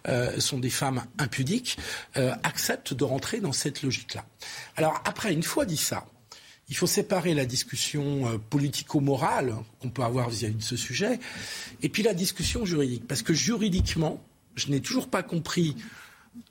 [0.08, 1.76] euh, sont des femmes impudiques,
[2.16, 4.24] euh, acceptent de rentrer dans cette logique-là.
[4.76, 6.06] Alors après, une fois dit ça,
[6.70, 11.18] il faut séparer la discussion euh, politico-morale qu'on peut avoir vis-à-vis de ce sujet
[11.82, 13.06] et puis la discussion juridique.
[13.06, 14.22] Parce que juridiquement,
[14.54, 15.76] je n'ai toujours pas compris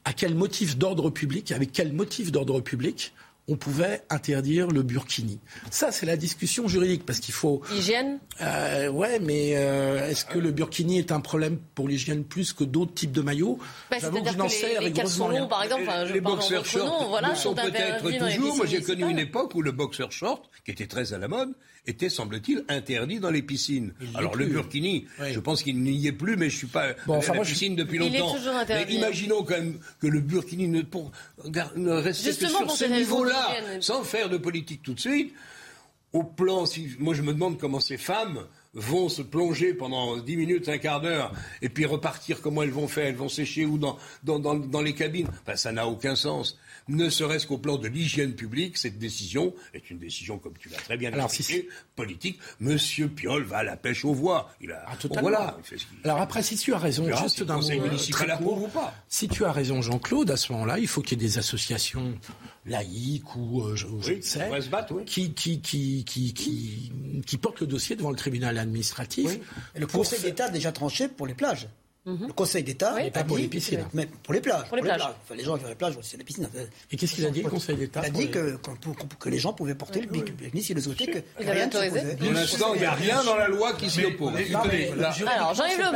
[0.04, 3.14] à quel motif d'ordre public, avec quel motif d'ordre public
[3.50, 5.40] on pouvait interdire le burkini.
[5.72, 7.62] Ça, c'est la discussion juridique, parce qu'il faut...
[7.76, 8.20] Hygiène?
[8.42, 12.64] euh, Ouais, mais euh, est-ce que le burkini est un problème pour l'hygiène plus que
[12.64, 13.58] d'autres types de maillots?
[13.90, 17.56] Bah, J'avoue que je n'en sais rigoureusement par exemple, les, les boxers shorts voilà, sont
[17.56, 18.56] peut-être toujours...
[18.56, 21.50] Moi, j'ai connu une époque où le boxer short, qui était très à la mode,
[21.90, 23.94] était, semble-t-il, interdit dans les piscines.
[24.16, 27.34] Alors le burkini, je pense qu'il n'y est plus, mais je suis pas bon, enfin,
[27.34, 28.36] la piscine depuis longtemps.
[28.68, 31.12] mais imaginons quand même que le burkini ne, pour,
[31.76, 35.34] ne reste que sur ce niveau-là, sans faire de politique tout de suite.
[36.12, 40.38] Au plan, si, moi je me demande comment ces femmes vont se plonger pendant 10
[40.38, 43.06] minutes, un quart d'heure, et puis repartir, comment elles vont faire?
[43.06, 43.78] Elles vont sécher où?
[43.78, 45.28] Dans, dans, dans, dans les cabines?
[45.44, 46.58] Enfin, ça n'a aucun sens
[46.90, 50.78] ne serait-ce qu'au plan de l'hygiène publique, cette décision est une décision, comme tu l'as
[50.78, 52.40] très bien expliqué, politique.
[52.60, 54.50] Monsieur Piolle va à la pêche aux voix.
[54.60, 55.58] Il a, ah, voilà.
[56.04, 58.94] Alors après, si tu as raison, juste d'un mot municipal ou pas.
[59.08, 62.14] Si tu as raison, Jean-Claude, à ce moment-là, il faut qu'il y ait des associations
[62.66, 63.88] laïques ou euh, je,
[64.22, 64.50] sais,
[65.06, 66.92] qui, qui, qui, qui, qui
[67.26, 69.40] qui porte le dossier devant le tribunal administratif.
[69.76, 71.68] Et le Conseil d'État a déjà tranché pour les plages.
[72.10, 72.28] Mhm.
[72.28, 73.12] Le Conseil d'État Oui.
[73.12, 73.86] Pas pour dit- les piscines.
[73.94, 74.68] Mais pour les plages.
[74.68, 75.02] Pour les plages.
[75.02, 76.50] Enfin, les gens qui vont à la plage, c'est la piscine.
[76.92, 78.58] Et qu'est-ce qu'il a dit, le Conseil d'État Il a pour dit les- que,
[79.20, 81.08] que les gens pouvaient porter le bikini s'ils le souhaitaient.
[81.08, 82.16] Que avez rien ne.
[82.18, 84.34] Pour l'instant, il n'y a rien dans la loi qui s'y oppose.
[85.28, 85.88] Alors, Jean-Yves Le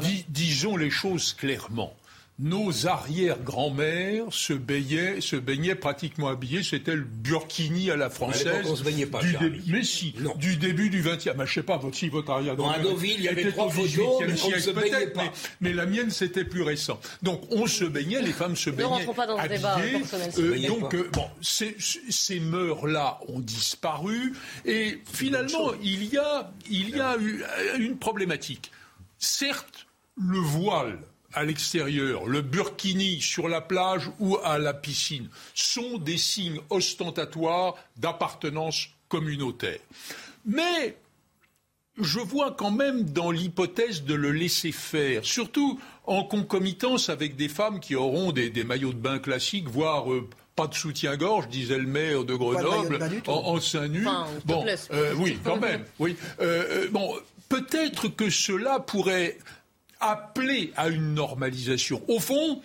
[0.00, 1.92] dis- disons les choses clairement.
[2.38, 6.62] Nos arrière-grand-mères se baignaient, se baignaient pratiquement habillées.
[6.62, 8.66] C'était le burkini à la française.
[8.68, 9.60] on se baignait pas, du dé-.
[9.68, 10.34] Mais si, Non.
[10.36, 11.32] du début du 20e.
[11.38, 12.82] Mais je sais pas, votre, si votre arrière-grand-mère.
[12.82, 13.88] Dans Deauville, il y avait trois photos,
[14.20, 15.22] 18e mais on se baignait peut-être, pas.
[15.22, 15.30] Mais,
[15.62, 17.00] mais la mienne, c'était plus récent.
[17.22, 18.88] Donc, on se baignait, les femmes se Ne baignaient.
[18.90, 19.98] rentrons pas dans ce débat habillées.
[20.00, 20.30] personnel.
[20.38, 21.74] Euh, donc, euh, bon, ces,
[22.10, 24.34] ces mœurs-là ont disparu.
[24.66, 28.70] Et finalement, il y a, il y a eu euh, une problématique.
[29.18, 29.86] Certes,
[30.18, 30.98] le voile
[31.32, 37.74] à l'extérieur, le burkini sur la plage ou à la piscine sont des signes ostentatoires
[37.96, 39.80] d'appartenance communautaire.
[40.44, 40.96] Mais
[42.00, 47.48] je vois quand même dans l'hypothèse de le laisser faire, surtout en concomitance avec des
[47.48, 51.78] femmes qui auront des, des maillots de bain classiques, voire euh, pas de soutien-gorge, disait
[51.78, 54.06] le maire de de maillot de Grenoble, en, en seins nus.
[54.06, 55.84] Enfin, bon, euh, oui, quand même.
[55.98, 56.16] Oui.
[56.40, 57.14] Euh, euh, bon,
[57.48, 59.38] peut-être que cela pourrait
[60.10, 62.02] appeler à une normalisation.
[62.08, 62.60] Au fond,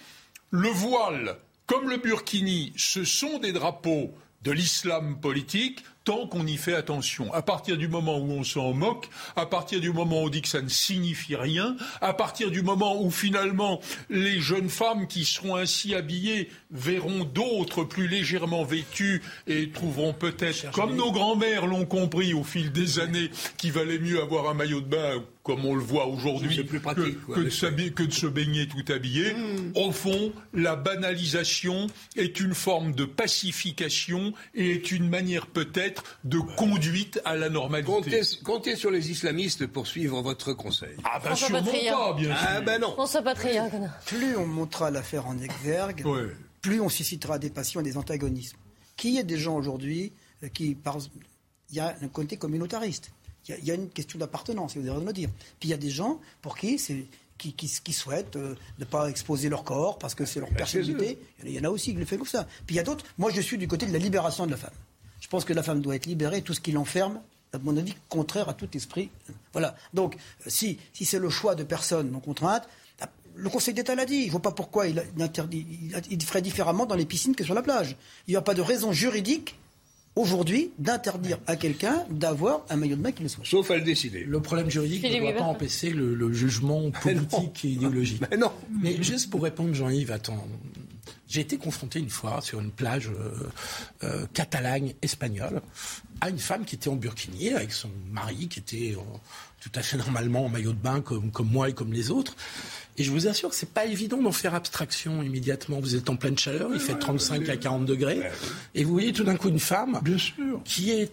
[0.49, 4.13] le voile, comme le burkini, ce sont des drapeaux
[4.43, 7.31] de l'islam politique tant qu'on y fait attention.
[7.31, 10.41] À partir du moment où on s'en moque, à partir du moment où on dit
[10.41, 13.79] que ça ne signifie rien, à partir du moment où finalement
[14.09, 20.71] les jeunes femmes qui seront ainsi habillées verront d'autres plus légèrement vêtues et trouveront peut-être,
[20.71, 24.81] comme nos grands-mères l'ont compris au fil des années, qu'il valait mieux avoir un maillot
[24.81, 29.35] de bain comme on le voit aujourd'hui, que, de que se baigner tout habillé.
[29.75, 36.37] Au fond, la banalisation est une forme de pacification et est une manière peut-être de
[36.39, 37.91] conduite à la normalité.
[37.91, 40.95] Comptez, comptez sur les islamistes pour suivre votre conseil.
[41.03, 41.93] Ah ben François sûrement Patria.
[41.93, 42.47] pas, bien sûr.
[42.47, 42.91] Ah ben non.
[42.93, 43.69] François Patria.
[44.05, 46.29] Plus on montera l'affaire en exergue, Ouais.
[46.61, 48.57] plus on suscitera des passions et des antagonismes.
[48.97, 50.13] Qu'il y ait des gens aujourd'hui
[50.43, 50.97] euh, qui, par...
[51.69, 53.11] il y a un côté communautariste.
[53.47, 55.29] Il y a, il y a une question d'appartenance, vous avez raison de le dire.
[55.59, 57.05] Puis il y a des gens pour qui c'est
[57.37, 61.17] qui, qui, qui souhaitent euh, ne pas exposer leur corps parce que c'est leur personnalité.
[61.43, 62.47] Il y en a- aussi qui le font comme ça.
[62.67, 63.03] Puis il y a d'autres.
[63.17, 64.73] Moi, je suis du côté de la libération de la femme.
[65.19, 66.43] Je pense que la femme doit être libérée.
[66.43, 67.19] Tout ce qui l'enferme,
[67.51, 69.09] à mon avis, contraire à tout esprit.
[69.53, 69.75] Voilà.
[69.95, 70.15] Donc,
[70.45, 72.67] euh, si, si c'est le choix de personnes non contraintes,
[73.35, 74.17] le Conseil d'État l'a dit.
[74.17, 75.65] Il ne voit pas pourquoi il, interdit,
[76.11, 77.95] il ferait différemment dans les piscines que sur la plage.
[78.27, 79.55] Il n'y a pas de raison juridique
[80.15, 83.45] aujourd'hui d'interdire à quelqu'un d'avoir un maillot de bain qui le soit.
[83.45, 84.23] Sauf à le décider.
[84.23, 88.21] Le problème juridique ne doit pas empêcher le, le jugement politique et idéologique.
[88.29, 88.51] Mais non.
[88.81, 90.45] Mais juste pour répondre, Jean-Yves, attends.
[91.27, 93.49] J'ai été confronté une fois sur une plage euh,
[94.03, 95.61] euh, catalagne espagnole
[96.21, 99.01] à une femme qui était en burkini avec son mari qui était euh,
[99.59, 102.35] tout à fait normalement en maillot de bain comme, comme moi et comme les autres.
[102.97, 105.79] Et je vous assure que c'est pas évident d'en faire abstraction immédiatement.
[105.79, 108.19] Vous êtes en pleine chaleur, il fait 35 à 40 degrés,
[108.75, 109.99] et vous voyez tout d'un coup une femme
[110.65, 111.11] qui est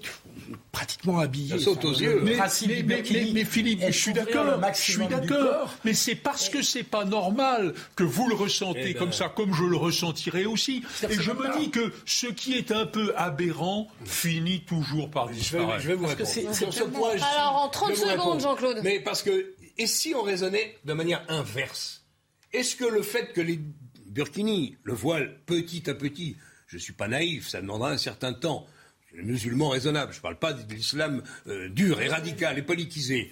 [0.73, 1.59] pratiquement habillée.
[1.59, 2.21] Ça saute aux yeux.
[2.23, 5.75] Mais, principe mais- du mais- burkini mais- mais Philippe, je suis d'accord, je suis d'accord,
[5.85, 8.99] mais c'est parce que c'est pas normal que vous le ressentez Eh ben.
[8.99, 10.83] comme ça, comme je le ressentirai aussi.
[11.09, 15.29] Et je me pas- dis que ce qui est un peu aberrant finit toujours par
[15.29, 15.81] Je vais, disparaître.
[15.83, 16.29] je vais vous répondre.
[16.29, 18.41] c'est- Sur c'est ce tellement- point, je- Alors, en 30 je vais vous secondes.
[18.41, 18.81] Jean-Claude.
[18.83, 22.05] Mais parce que, et si on raisonnait de manière inverse
[22.53, 23.61] Est-ce que le fait que les
[24.07, 26.37] burkinis, le voile petit à petit,
[26.67, 28.67] je ne suis pas naïf, ça demandera un certain temps.
[29.11, 32.59] Je suis un musulman raisonnable, je ne parle pas de l'islam euh, dur et radical
[32.59, 33.31] et politisé.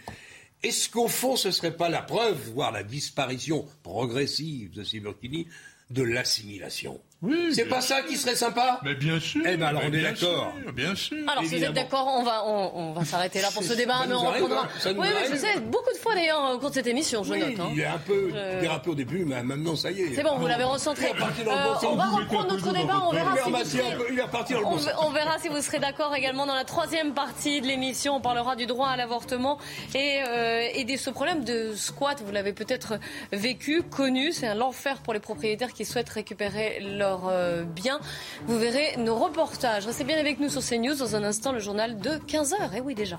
[0.62, 5.01] Est-ce qu'au fond, ce ne serait pas la preuve, voire la disparition progressive de ces
[5.01, 5.47] burkinis,
[5.91, 7.01] de l'assimilation?
[7.27, 9.43] Oui, C'est pas ça qui serait sympa Mais bien sûr.
[9.47, 10.55] Eh ben alors mais on est bien d'accord.
[10.62, 11.16] sûr, Bien sûr.
[11.31, 14.05] Alors, si vous êtes d'accord, on va, on, on va s'arrêter là pour ce débat,
[14.09, 14.62] mais on reprendra.
[14.64, 16.87] hein, ça nous oui, oui, je sais, beaucoup de fois d'ailleurs au cours de cette
[16.87, 17.61] émission, je Oui, note.
[17.61, 17.68] hein.
[17.72, 20.14] il est un peu Je- dérapé au début, mais maintenant ça y est.
[20.14, 21.07] C'est bon, vous l'avez recentré.
[21.07, 25.39] Euh, on va reprendre un notre débat, on verra si vous un serez- on, verra
[25.39, 28.16] si vous serez d'accord également dans la troisième partie de l'émission.
[28.16, 29.59] On parlera du droit à l'avortement
[29.95, 32.22] et, euh, et de ce problème de squat.
[32.24, 32.95] Vous l'avez peut-être
[33.33, 34.33] vécu, connu.
[34.33, 36.79] C'est l'enfer pour les propriétaires qui souhaitent récupérer
[37.19, 38.01] leurs biens.
[38.47, 39.87] Vous verrez nos reportages.
[39.87, 40.97] Restez bien avec nous sur CNews.
[40.97, 42.77] Dans un instant, le journal de 15h.
[42.77, 43.19] Et oui, déjà.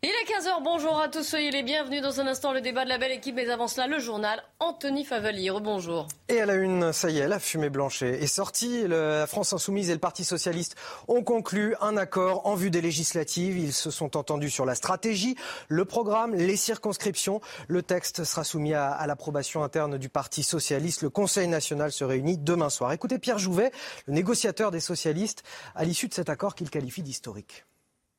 [0.00, 2.02] Il est 15h, bonjour à tous, soyez les bienvenus.
[2.02, 5.04] Dans un instant le débat de la belle équipe, mais avant cela le journal, Anthony
[5.04, 6.06] Favali, bonjour.
[6.28, 9.90] Et à la une, ça y est, la fumée blanche est sortie, la France Insoumise
[9.90, 10.76] et le Parti Socialiste
[11.08, 15.34] ont conclu un accord en vue des législatives, ils se sont entendus sur la stratégie,
[15.66, 21.10] le programme, les circonscriptions, le texte sera soumis à l'approbation interne du Parti Socialiste, le
[21.10, 22.92] Conseil national se réunit demain soir.
[22.92, 23.72] Écoutez Pierre Jouvet,
[24.06, 25.42] le négociateur des socialistes,
[25.74, 27.64] à l'issue de cet accord qu'il qualifie d'historique.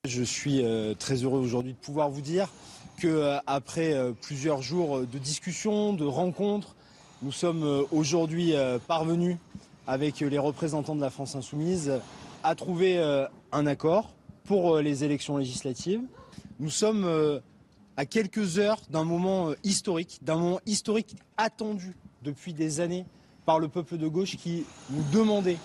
[0.08, 2.47] Je suis euh, très heureux aujourd'hui de pouvoir vous dire
[3.02, 6.78] qu'après euh, euh, plusieurs jours de discussions, de rencontres,
[7.22, 8.54] nous sommes aujourd'hui
[8.88, 9.36] parvenus
[9.88, 12.00] avec les représentants de la France insoumise
[12.43, 12.97] à trouver
[13.52, 14.14] un accord
[14.45, 16.00] pour les élections législatives.
[16.62, 17.41] Nous sommes
[17.97, 21.93] à quelques heures d'un moment historique, d'un moment historique attendu
[22.24, 23.06] depuis des années
[23.45, 25.58] par le peuple de gauche qui nous demandait,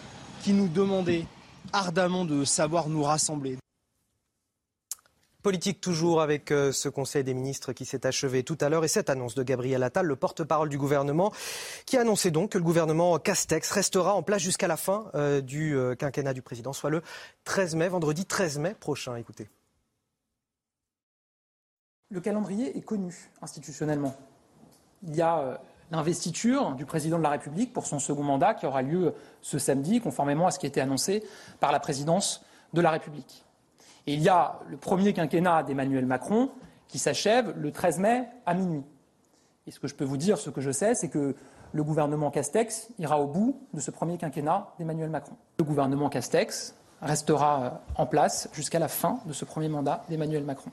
[0.43, 1.25] qui nous demandait
[1.73, 3.59] ardemment de savoir nous rassembler.
[5.45, 8.89] Politique toujours avec euh, ce Conseil des ministres qui s'est achevé tout à l'heure et
[8.89, 11.35] cette annonce de Gabriel Attal, le porte-parole du gouvernement,
[11.85, 15.43] qui a annoncé donc que le gouvernement Castex restera en place jusqu'à la fin euh,
[15.43, 17.03] du euh, quinquennat du président, soit le
[17.45, 19.17] 13 mai, vendredi 13 mai prochain.
[19.17, 19.51] Écoutez.
[22.09, 24.17] Le calendrier est connu institutionnellement.
[25.03, 28.81] Il y a l'investiture du président de la République pour son second mandat qui aura
[28.81, 31.23] lieu ce samedi, conformément à ce qui a été annoncé
[31.61, 32.43] par la présidence
[32.73, 33.45] de la République.
[34.07, 36.51] Et il y a le premier quinquennat d'Emmanuel Macron
[36.89, 38.85] qui s'achève le 13 mai à minuit.
[39.67, 41.35] Et ce que je peux vous dire, ce que je sais, c'est que
[41.73, 45.35] le gouvernement Castex ira au bout de ce premier quinquennat d'Emmanuel Macron.
[45.59, 50.71] Le gouvernement Castex restera en place jusqu'à la fin de ce premier mandat d'Emmanuel Macron.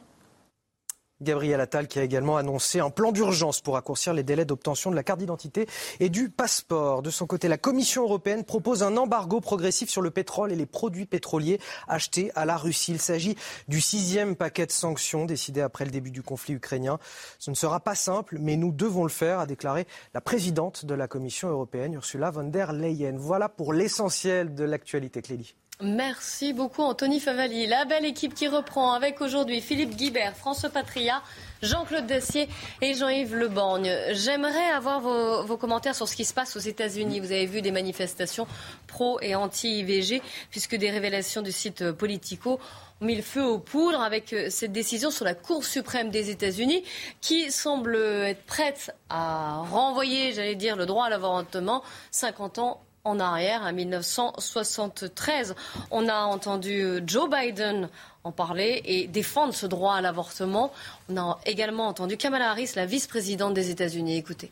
[1.22, 4.96] Gabriel Attal qui a également annoncé un plan d'urgence pour raccourcir les délais d'obtention de
[4.96, 5.68] la carte d'identité
[6.00, 7.02] et du passeport.
[7.02, 10.66] De son côté, la Commission européenne propose un embargo progressif sur le pétrole et les
[10.66, 12.92] produits pétroliers achetés à la Russie.
[12.92, 13.36] Il s'agit
[13.68, 17.00] du sixième paquet de sanctions décidé après le début du conflit ukrainien.
[17.40, 20.94] Ce ne sera pas simple, mais nous devons le faire, a déclaré la présidente de
[20.94, 23.18] la Commission européenne, Ursula von der Leyen.
[23.18, 25.56] Voilà pour l'essentiel de l'actualité, Clélie.
[25.84, 27.66] Merci beaucoup Anthony Favali.
[27.66, 31.24] La belle équipe qui reprend avec aujourd'hui Philippe Guibert, François Patria,
[31.64, 32.48] Jean-Claude Dessier
[32.82, 33.92] et Jean-Yves Leborgne.
[34.12, 37.20] J'aimerais avoir vos, commentaires sur ce qui se passe aux États-Unis.
[37.20, 38.46] Vous avez vu des manifestations
[38.86, 40.22] pro et anti-IVG
[40.52, 42.60] puisque des révélations du site Politico
[43.02, 46.84] ont mis le feu aux poudres avec cette décision sur la Cour suprême des États-Unis
[47.22, 53.20] qui semble être prête à renvoyer, j'allais dire, le droit à l'avortement 50 ans en
[53.20, 55.56] arrière, à 1973.
[55.90, 57.90] On a entendu euh, Joe Biden
[58.24, 60.72] en parler et défendre ce droit à l'avortement.
[61.10, 64.18] On a également entendu Kamala Harris, la vice-présidente des États-Unis.
[64.18, 64.52] Écoutez.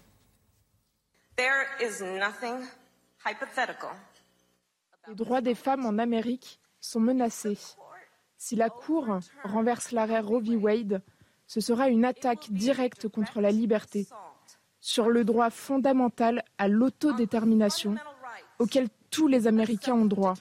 [5.07, 7.57] Les droits des femmes en Amérique sont menacés.
[8.37, 10.55] Si la Cour renverse l'arrêt Roe v.
[10.55, 11.01] Wade,
[11.45, 14.07] ce sera une attaque directe contre la liberté,
[14.79, 17.95] sur le droit fondamental à l'autodétermination
[18.59, 20.35] auquel tous les Américains ont droit.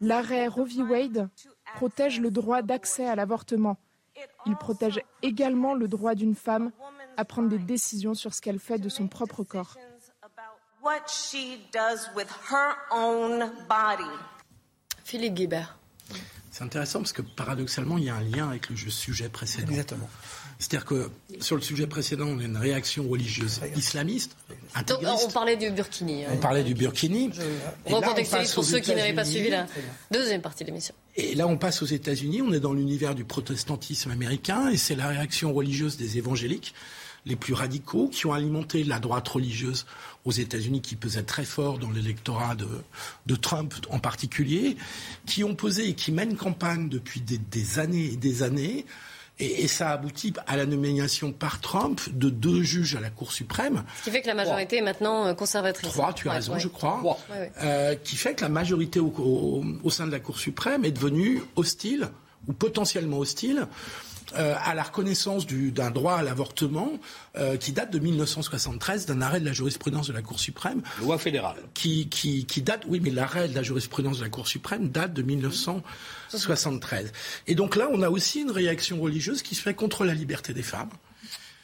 [0.00, 0.82] L'arrêt Roe v.
[0.82, 1.28] Wade
[1.76, 3.78] protège le droit d'accès à l'avortement.
[4.46, 6.70] Il protège également le droit d'une femme
[7.16, 9.76] à prendre des décisions sur ce qu'elle fait de son propre corps.
[15.04, 15.78] Philippe Guibert.
[16.50, 19.68] C'est intéressant parce que paradoxalement, il y a un lien avec le sujet précédent.
[19.68, 20.08] Exactement.
[20.58, 24.36] C'est-à-dire que sur le sujet précédent, on a une réaction religieuse islamiste.
[24.86, 26.24] Donc, on parlait du Burkini.
[26.32, 27.30] On parlait du Burkini.
[27.34, 29.66] Je recontextualise pour ceux qui n'avaient pas suivi la
[30.10, 30.94] deuxième partie de l'émission.
[31.16, 34.94] Et là, on passe aux États-Unis, on est dans l'univers du protestantisme américain, et c'est
[34.94, 36.74] la réaction religieuse des évangéliques
[37.26, 39.84] les plus radicaux qui ont alimenté la droite religieuse
[40.24, 42.68] aux États-Unis qui pesait très fort dans l'électorat de,
[43.26, 44.76] de, Trump en particulier,
[45.26, 48.86] qui ont posé et qui mènent campagne depuis des, des années et des années
[49.38, 53.84] et, ça aboutit à la nomination par Trump de deux juges à la Cour suprême.
[53.98, 55.92] Ce qui fait que la majorité est maintenant euh, conservatrice.
[55.92, 57.18] Trois, tu as raison, je crois.
[57.62, 59.12] Euh, qui fait que la majorité au,
[59.82, 62.08] au, sein de la Cour suprême est devenue hostile
[62.48, 63.66] ou potentiellement hostile
[64.34, 66.92] euh, à la reconnaissance d'un droit à l'avortement
[67.36, 70.82] euh, qui date de 1973 d'un arrêt de la jurisprudence de la Cour suprême.
[71.00, 71.56] Loi fédérale.
[71.74, 75.12] Qui, qui, qui date, oui, mais l'arrêt de la jurisprudence de la Cour suprême date
[75.12, 77.12] de 1973.
[77.46, 80.52] Et donc là, on a aussi une réaction religieuse qui se fait contre la liberté
[80.52, 80.90] des femmes.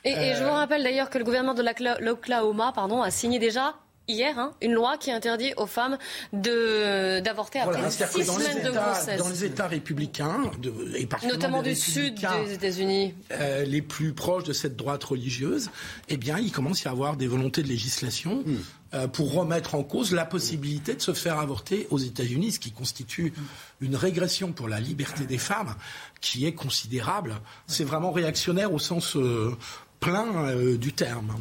[0.04, 1.64] Et, et je vous euh, rappelle d'ailleurs que le gouvernement de
[2.00, 3.74] l'Oklahoma pardon, a signé déjà
[4.12, 5.98] hier, hein, une loi qui interdit aux femmes
[6.32, 9.18] d'avorter après six semaines de grossesse.
[9.18, 14.44] Dans les États républicains, de, et notamment du sud des États-Unis, euh, les plus proches
[14.44, 15.70] de cette droite religieuse,
[16.08, 18.42] eh bien, il commence à y avoir des volontés de législation.
[18.44, 18.56] Hmm.
[18.94, 22.72] Euh, pour remettre en cause la possibilité de se faire avorter aux États-Unis, ce qui
[22.72, 23.32] constitue
[23.80, 25.74] une régression pour la liberté des femmes
[26.20, 27.36] qui est considérable.
[27.66, 29.56] C'est vraiment réactionnaire au sens euh,
[29.98, 31.32] plein du terme.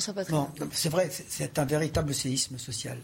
[0.00, 2.98] C'est vrai, c'est un véritable séisme social.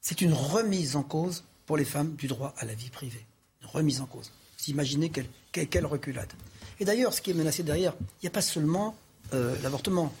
[0.00, 3.24] C'est une remise en cause pour les femmes du droit à la vie privée.
[3.62, 4.30] Une remise en cause.
[4.58, 5.28] Vous imaginez quelle,
[5.68, 6.32] quelle reculade.
[6.80, 8.96] Et d'ailleurs, ce qui est menacé derrière, il n'y a pas seulement
[9.32, 10.12] l'avortement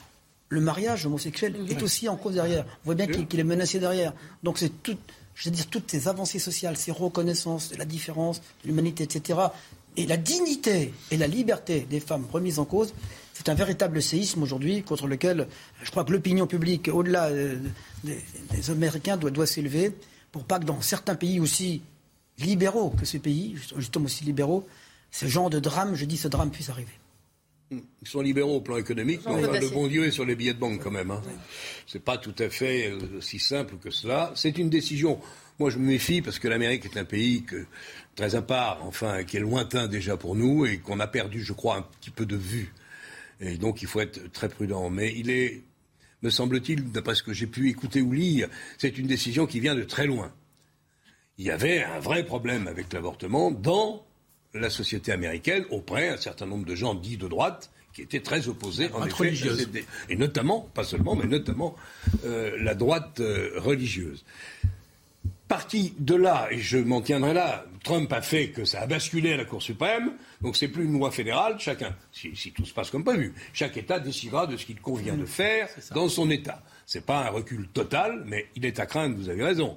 [0.48, 2.64] le mariage homosexuel est aussi en cause derrière.
[2.82, 4.12] On voit bien qu'il est menacé derrière.
[4.42, 4.96] Donc c'est tout,
[5.34, 9.40] je veux dire, toutes ces avancées sociales, ces reconnaissances de la différence, de l'humanité, etc.
[9.96, 12.94] Et la dignité et la liberté des femmes remises en cause,
[13.34, 15.48] c'est un véritable séisme aujourd'hui contre lequel
[15.82, 17.56] je crois que l'opinion publique, au-delà euh,
[18.04, 19.92] des, Américains, doit, doit s'élever
[20.32, 21.82] pour pas que dans certains pays aussi
[22.38, 24.66] libéraux que ces pays, justement aussi libéraux,
[25.10, 26.92] ce genre de drame, je dis ce drame puisse arriver.
[27.70, 30.58] Ils sont libéraux au plan économique, mais le bon Dieu est sur les billets de
[30.58, 31.10] banque quand même.
[31.10, 31.22] Hein.
[31.86, 34.32] C'est pas tout à fait euh, si simple que cela.
[34.36, 35.18] C'est une décision.
[35.58, 37.44] Moi, je me méfie parce que l'Amérique est un pays
[38.14, 41.52] très à part, enfin, qui est lointain déjà pour nous et qu'on a perdu, je
[41.52, 42.72] crois, un petit peu de vue.
[43.46, 44.90] Et donc, il faut être très prudent.
[44.90, 45.62] Mais il est,
[46.22, 49.74] me semble-t-il, d'après ce que j'ai pu écouter ou lire, c'est une décision qui vient
[49.74, 50.32] de très loin.
[51.38, 54.04] Il y avait un vrai problème avec l'avortement dans
[54.54, 58.48] la société américaine auprès d'un certain nombre de gens dits de droite qui étaient très
[58.48, 59.32] opposés en effet,
[60.08, 61.76] et notamment, pas seulement, mais notamment
[62.24, 64.24] euh, la droite euh, religieuse.
[65.48, 69.34] Parti de là, et je m'en tiendrai là, Trump a fait que ça a basculé
[69.34, 72.90] à la Cour suprême, donc c'est plus une loi fédérale, chacun, si, tout se passe
[72.90, 76.62] comme prévu, chaque État décidera de ce qu'il convient de faire dans son État.
[76.86, 79.76] C'est pas un recul total, mais il est à craindre, vous avez raison,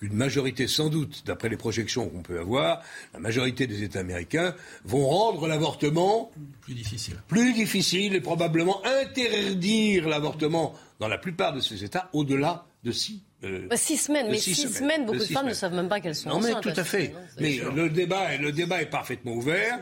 [0.00, 2.80] une majorité, sans doute, d'après les projections qu'on peut avoir,
[3.12, 4.54] la majorité des États américains
[4.84, 7.16] vont rendre l'avortement plus difficile.
[7.26, 13.22] Plus difficile et probablement interdire l'avortement dans la plupart de ces États au-delà de six
[13.44, 16.16] euh, bah, six semaines, mais six, semaines, beaucoup de, femmes ne savent même pas qu'elles
[16.16, 16.54] sont non, enceintes.
[16.54, 17.14] Non, mais tout à fait.
[17.38, 19.78] mais le débat, le débat est parfaitement ouvert.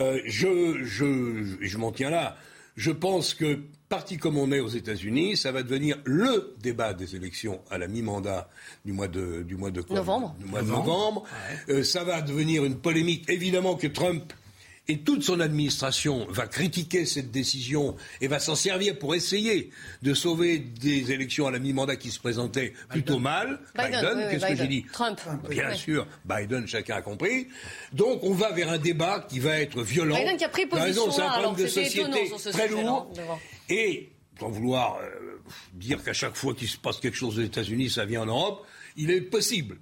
[0.00, 2.36] Euh, je, je, je m'en tiens là.
[2.76, 7.16] Je pense que, parti comme on est aux États-Unis, ça va devenir le débat des
[7.16, 8.48] élections à la mi-mandat
[8.84, 10.34] du mois de, du mois de novembre.
[10.38, 11.24] Du mois de novembre.
[11.68, 14.32] Euh, ça va devenir une polémique, évidemment, que Trump
[14.88, 19.70] et toute son administration va critiquer cette décision et va s'en servir pour essayer
[20.02, 23.60] de sauver des élections à la mi-mandat qui se présentaient plutôt mal.
[23.76, 25.20] Biden, qu'est-ce que j'ai dit Trump.
[25.48, 27.48] Bien sûr, Biden, chacun a compris.
[27.92, 30.16] Donc on va vers un débat qui va être violent.
[30.16, 33.12] Biden qui a pris position c'est un problème de société très lourd.
[33.68, 34.10] Et
[34.40, 35.40] sans vouloir euh,
[35.74, 38.66] dire qu'à chaque fois qu'il se passe quelque chose aux États-Unis, ça vient en Europe,
[38.96, 39.78] il est possible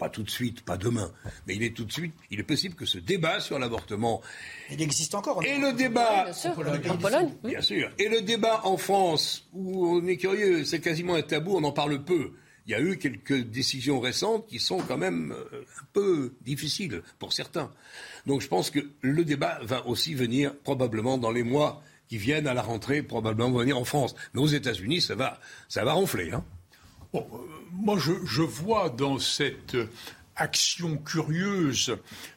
[0.00, 1.12] pas tout de suite, pas demain,
[1.46, 4.22] mais il est tout de suite, il est possible que ce débat sur l'avortement.
[4.70, 5.44] Il existe encore.
[5.44, 6.30] Et le débat.
[6.88, 7.34] en Pologne.
[7.44, 7.90] Bien sûr.
[7.98, 11.72] Et le débat en France, où on est curieux, c'est quasiment un tabou, on en
[11.72, 12.32] parle peu.
[12.66, 17.02] Il y a eu quelques décisions récentes qui sont quand même euh, un peu difficiles
[17.18, 17.70] pour certains.
[18.26, 22.46] Donc je pense que le débat va aussi venir probablement dans les mois qui viennent
[22.46, 24.14] à la rentrée, probablement venir en France.
[24.32, 26.32] Mais aux États-Unis, ça va, ça va ronfler.
[26.32, 26.44] Hein.
[27.14, 27.20] Euh,
[27.72, 29.76] moi, je, vois dans cette
[30.36, 31.96] action curieuse,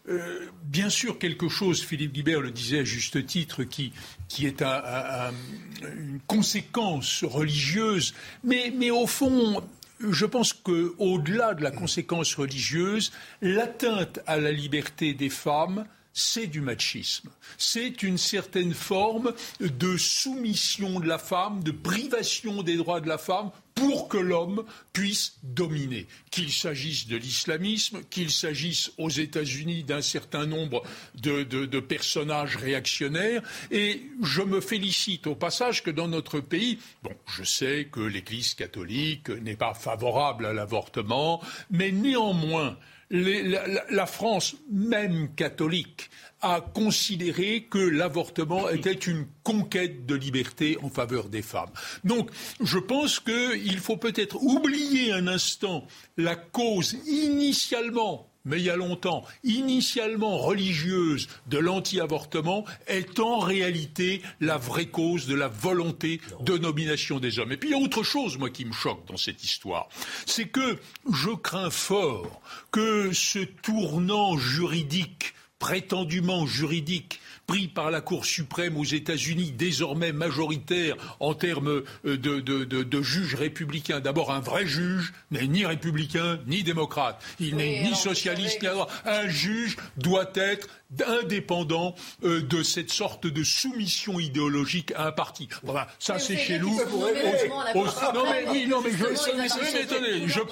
[0.10, 3.94] euh, bien sûr quelque chose, Philippe Guibert le disait à juste titre, qui,
[4.28, 8.14] qui est une conséquence religieuse,
[8.44, 9.64] mais, mais au fond,
[10.00, 13.12] je pense qu'au-delà de la conséquence religieuse,
[13.42, 17.30] l'atteinte à la liberté des femmes, c'est du machisme.
[17.58, 23.18] C'est une certaine forme de soumission de la femme, de privation des droits de la
[23.18, 26.06] femme pour que l'homme puisse dominer.
[26.30, 30.84] Qu'il s'agisse de l'islamisme, qu'il s'agisse aux États-Unis d'un certain nombre
[31.16, 33.42] de, personnages réactionnaires.
[33.72, 38.54] Et je me félicite au passage que dans notre pays, bon, je sais que l'Église
[38.54, 41.42] catholique n'est pas favorable à l'avortement,
[41.72, 42.78] mais néanmoins,
[43.14, 46.10] la, France, même catholique,
[46.42, 51.70] a considéré que l'avortement était une conquête de liberté en faveur des femmes.
[52.04, 55.86] Donc, je pense qu'il faut peut-être oublier un instant
[56.18, 64.22] la cause initialement mais il y a longtemps, initialement religieuse de l'anti-avortement, est en réalité
[64.40, 67.52] la vraie cause de la volonté de nomination des hommes.
[67.52, 69.88] Et puis il y a autre chose, moi, qui me choque dans cette histoire.
[70.26, 70.80] C'est que
[71.12, 72.42] je crains fort
[72.72, 75.34] que ce tournant juridique
[75.64, 82.42] prétendument juridique pris par la Cour suprême aux États-Unis, désormais majoritaire en termes euh, de,
[82.42, 84.02] de, juges républicains.
[84.02, 87.24] D'abord, un vrai juge n'est ni républicain ni démocrate.
[87.40, 88.68] Il n'est ni socialiste ni
[89.06, 90.68] Un juge doit être
[91.06, 95.48] indépendant euh, de cette sorte de soumission idéologique à un parti.
[95.64, 96.76] Voilà, ça c'est chez nous.
[96.76, 100.44] Non mais oui, non mais je, je,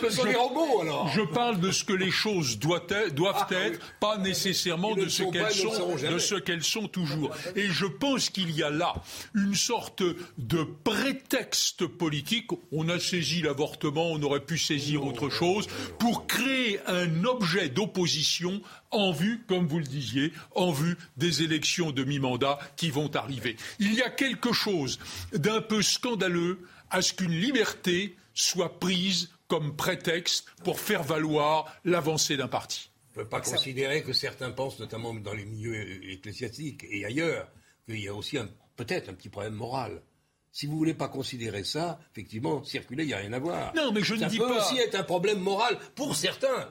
[1.16, 5.08] je parle de ce que les choses doivent être, doivent ah, être pas nécessairement de
[5.08, 7.32] ce qu'elles sont, de ce qu'elles sont toujours.
[7.56, 8.94] Et je pense qu'il y a là
[9.34, 10.04] une sorte
[10.38, 12.50] de prétexte politique.
[12.72, 15.68] On a saisi l'avortement, on aurait pu saisir autre chose
[16.00, 18.62] pour créer un objet d'opposition
[18.92, 23.56] en vue, comme vous le disiez, en vue des élections de mi-mandat qui vont arriver.
[23.80, 25.00] Il y a quelque chose
[25.34, 32.38] d'un peu scandaleux à ce qu'une liberté soit prise comme prétexte pour faire valoir l'avancée
[32.38, 32.90] d'un parti.
[33.16, 37.50] On ne peut pas considérer que certains pensent, notamment dans les milieux ecclésiastiques et ailleurs,
[37.86, 38.38] qu'il y a aussi
[38.78, 40.02] peut-être un petit problème moral.
[40.54, 43.74] Si vous ne voulez pas considérer ça, effectivement, circuler, il n'y a rien à voir.
[43.74, 44.48] Non, mais je ne dis pas.
[44.48, 46.70] Ça peut aussi être un problème moral pour certains.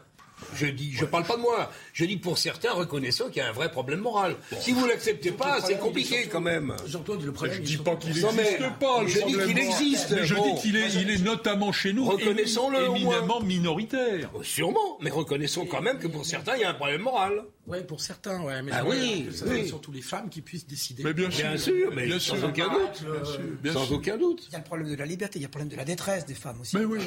[0.55, 1.70] Je dis, je parle pas de moi.
[1.93, 4.36] Je dis pour certains, reconnaissons qu'il y a un vrai problème moral.
[4.61, 6.74] Si vous l'acceptez pas, c'est compliqué quand même.
[6.86, 7.57] Jean-Claude, le problème.
[7.57, 9.07] Je dis pas qu'il n'existe pas.
[9.07, 10.11] Je dis qu'il existe.
[10.11, 14.30] Mais je dis qu'il est, il est notamment chez nous reconnaissons-le éminemment minoritaire.
[14.34, 17.43] Oh, sûrement, mais reconnaissons quand même que pour certains, il y a un problème moral.
[17.71, 18.62] Oui, pour certains, ouais.
[18.62, 19.68] Mais ah oui, oui.
[19.68, 21.05] surtout les femmes qui puissent décider.
[21.05, 23.73] Mais bien sûr, mais sans aucun doute.
[23.73, 24.47] sans aucun doute.
[24.49, 25.85] Il y a le problème de la liberté, il y a le problème de la
[25.85, 26.77] détresse des femmes aussi.
[26.77, 27.01] Mais oui.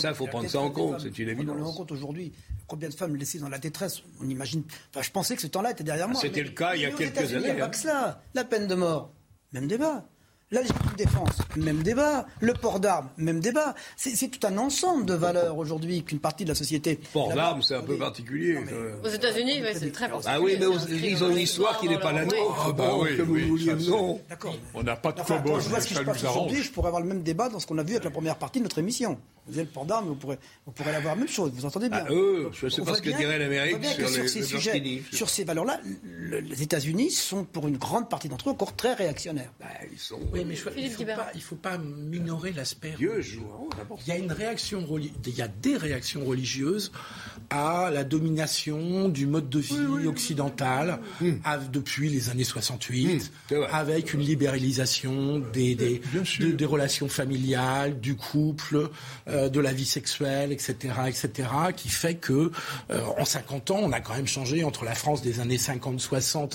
[0.00, 1.54] Ça, il faut prendre ça en compte, c'est une évidence.
[1.54, 2.32] On le rend compte aujourd'hui.
[2.66, 4.62] Combien de femmes laissées dans la détresse On imagine.
[4.90, 6.20] Enfin, je pensais que ce temps-là était derrière moi.
[6.20, 7.48] C'était le cas il y a quelques années.
[7.48, 8.22] Il n'y a pas que cela.
[8.34, 9.12] La peine de mort,
[9.52, 10.06] même débat.
[10.52, 12.26] La légitime défense, même débat.
[12.40, 13.76] Le port d'armes, même débat.
[13.96, 16.98] C'est tout un ensemble de valeurs aujourd'hui qu'une partie de la société.
[17.12, 18.58] Port d'armes, c'est un peu particulier.
[19.04, 20.34] Aux États-Unis, c'est très particulier.
[20.36, 22.66] Ah oui, mais ils ont une histoire qui n'est pas la nôtre.
[22.66, 23.16] Ah bah oui,
[23.88, 24.20] non.
[24.74, 27.00] On n'a pas de enfin, je vois ce qui se passe aujourd'hui, je pourrais avoir
[27.00, 29.20] le même débat dans ce qu'on a vu avec la première partie de notre émission.
[29.46, 31.50] Vous avez le port d'armes, vous pourrez, vous pourrez avoir la même chose.
[31.54, 34.28] Vous entendez bien ah, eux, Je ne sais pas ce que dirait l'Amérique sur, sur,
[34.28, 35.80] ces sujets, sur ces valeurs-là.
[36.30, 39.52] Les États-Unis sont, pour une grande partie d'entre eux, encore très réactionnaires.
[39.58, 40.20] Bah, ils sont.
[40.32, 42.94] Oui, mais il ne faut, pas minorer l'aspect.
[42.96, 43.46] Dieu joue.
[44.06, 46.92] Il y a une réaction, il y a des réactions religieuses
[47.50, 51.00] à la domination du mode de vie occidental
[51.72, 56.00] depuis les années 68, mmh, avec une libéralisation des, des,
[56.38, 58.88] des relations familiales, du couple.
[59.28, 60.74] Euh, de la vie sexuelle, etc.,
[61.06, 62.50] etc., qui fait que
[62.90, 66.52] euh, en 50 ans, on a quand même changé entre la France des années 50-60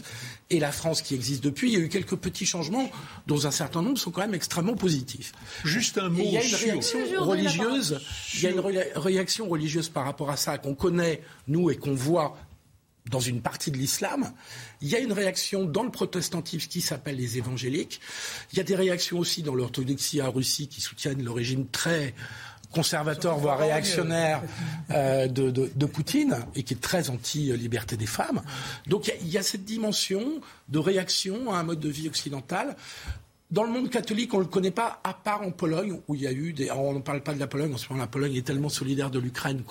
[0.50, 1.72] et la France qui existe depuis.
[1.72, 2.90] Il y a eu quelques petits changements,
[3.28, 5.32] dont un certain nombre sont quand même extrêmement positifs.
[5.64, 6.24] Juste un mot.
[6.24, 8.00] il y a une réaction religieuse.
[8.36, 8.62] Il y a une
[8.96, 12.38] réaction religieuse par rapport à ça qu'on connaît nous et qu'on voit
[13.10, 14.32] dans une partie de l'islam.
[14.82, 18.02] Il y a une réaction dans le protestantisme qui s'appelle les évangéliques.
[18.52, 22.16] Il y a des réactions aussi dans l'orthodoxie à Russie qui soutiennent le régime très
[22.72, 24.42] conservateur, voire réactionnaire
[24.92, 28.42] euh, de, Poutine, et qui est très anti-liberté des femmes.
[28.88, 32.76] Donc il y, a cette dimension de réaction à un mode de vie occidental.
[33.52, 36.22] Dans le monde catholique, on ne le connaît pas, à part en Pologne, où il
[36.22, 36.72] y a eu des...
[36.72, 39.12] on ne parle pas de la Pologne, en ce moment, la Pologne est tellement solidaire
[39.12, 39.64] de l'Ukraine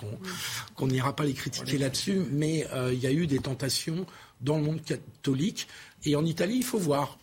[0.75, 4.07] qu'on n'ira pas les critiquer là-dessus, mais euh, il y a eu des tentations
[4.41, 5.67] dans le monde catholique.
[6.05, 7.19] Et en Italie, il faut voir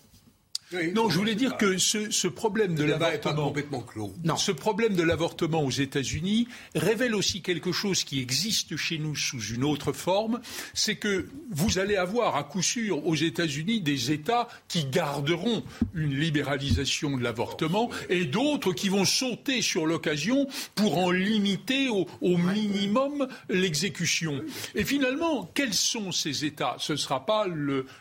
[0.95, 4.13] non, je voulais dire que ce, problème de l'avortement, complètement clos.
[4.23, 4.37] Non.
[4.37, 9.41] ce problème de l'avortement aux États-Unis révèle aussi quelque chose qui existe chez nous sous
[9.41, 10.39] une autre forme,
[10.73, 15.63] c'est que vous allez avoir à coup sûr aux États-Unis des États qui garderont
[15.93, 22.07] une libéralisation de l'avortement et d'autres qui vont sauter sur l'occasion pour en limiter au,
[22.37, 24.41] minimum l'exécution.
[24.75, 26.75] Et finalement, quels sont ces États?
[26.79, 27.45] Ce ne sera pas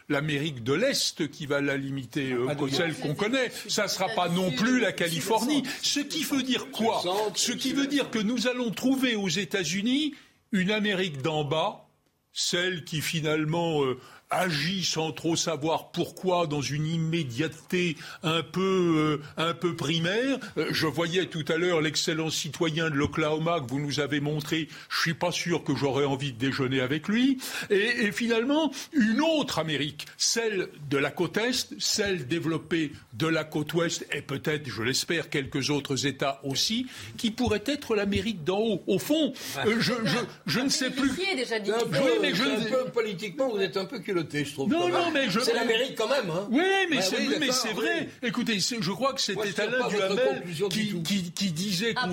[0.09, 2.33] l'Amérique de l'Est qui va la limiter.
[2.33, 3.51] Euh, celle qu'on connaît.
[3.69, 5.63] Ça ne sera pas non plus la Californie.
[5.83, 7.03] Ce qui veut dire quoi?
[7.35, 10.15] Ce qui veut dire que nous allons trouver aux États-Unis
[10.53, 11.89] une Amérique d'en bas,
[12.33, 13.99] celle qui finalement euh,
[14.31, 20.39] agit sans trop savoir pourquoi dans une immédiateté un peu, euh, un peu primaire.
[20.57, 24.69] Euh, je voyais tout à l'heure l'excellent citoyen de l'Oklahoma que vous nous avez montré.
[24.89, 27.39] Je suis pas sûr que j'aurais envie de déjeuner avec lui.
[27.71, 33.45] Et, et, finalement, une autre Amérique, celle de la côte Est, celle développée de la
[33.45, 38.59] côte Ouest et peut-être, je l'espère, quelques autres États aussi, qui pourrait être l'Amérique d'en
[38.59, 38.83] haut.
[38.87, 39.33] Au fond,
[39.67, 41.11] euh, je, je, je, ne sais plus.
[41.37, 41.71] Déjà dit.
[41.71, 42.89] oui, mais je...
[42.91, 44.01] politiquement, vous êtes un peu
[44.33, 44.69] je trouve.
[44.69, 45.41] Non, non, mais je.
[45.41, 46.49] C'est l'Amérique quand même, hein.
[46.51, 48.09] Oui, mais bah c'est vrai.
[48.23, 52.09] Écoutez, je crois que c'était Alain Duhamel qui, qui, disait ah,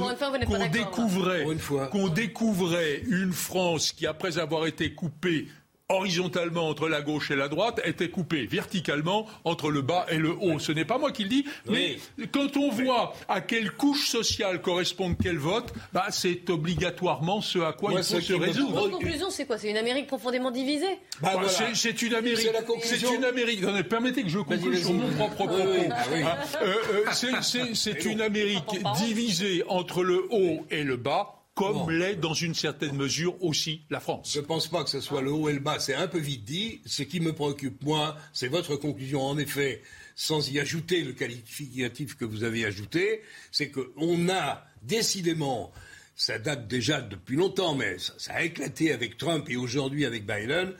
[0.45, 1.45] qu'on découvrait,
[1.91, 5.47] qu'on découvrait une France qui, après avoir été coupée
[5.89, 10.31] horizontalement entre la gauche et la droite était coupée verticalement entre le bas et le
[10.31, 10.59] haut.
[10.59, 11.97] Ce n'est pas moi qui le dis, mais
[12.33, 17.71] quand on voit à quelle couche sociale correspond quel vote, bah, c'est obligatoirement ce à
[17.71, 18.73] quoi il faut se résoudre.
[18.73, 19.57] Votre conclusion, c'est quoi?
[19.57, 20.99] C'est une Amérique profondément divisée?
[21.21, 22.49] Bah, bah, C'est une Amérique.
[22.83, 23.61] C'est une Amérique.
[23.87, 25.53] Permettez que je conclue sur mon propre propos.
[25.53, 32.15] Hein, euh, euh, c'est une Amérique divisée entre le haut et le bas comme l'est
[32.15, 34.31] dans une certaine mesure aussi la France.
[34.31, 36.19] Je ne pense pas que ce soit le haut et le bas, c'est un peu
[36.19, 36.81] vite dit.
[36.85, 39.81] Ce qui me préoccupe, moi, c'est votre conclusion, en effet,
[40.15, 45.71] sans y ajouter le qualificatif que vous avez ajouté, c'est qu'on a décidément,
[46.15, 50.27] ça date déjà depuis longtemps, mais ça, ça a éclaté avec Trump et aujourd'hui avec
[50.27, 50.73] Biden,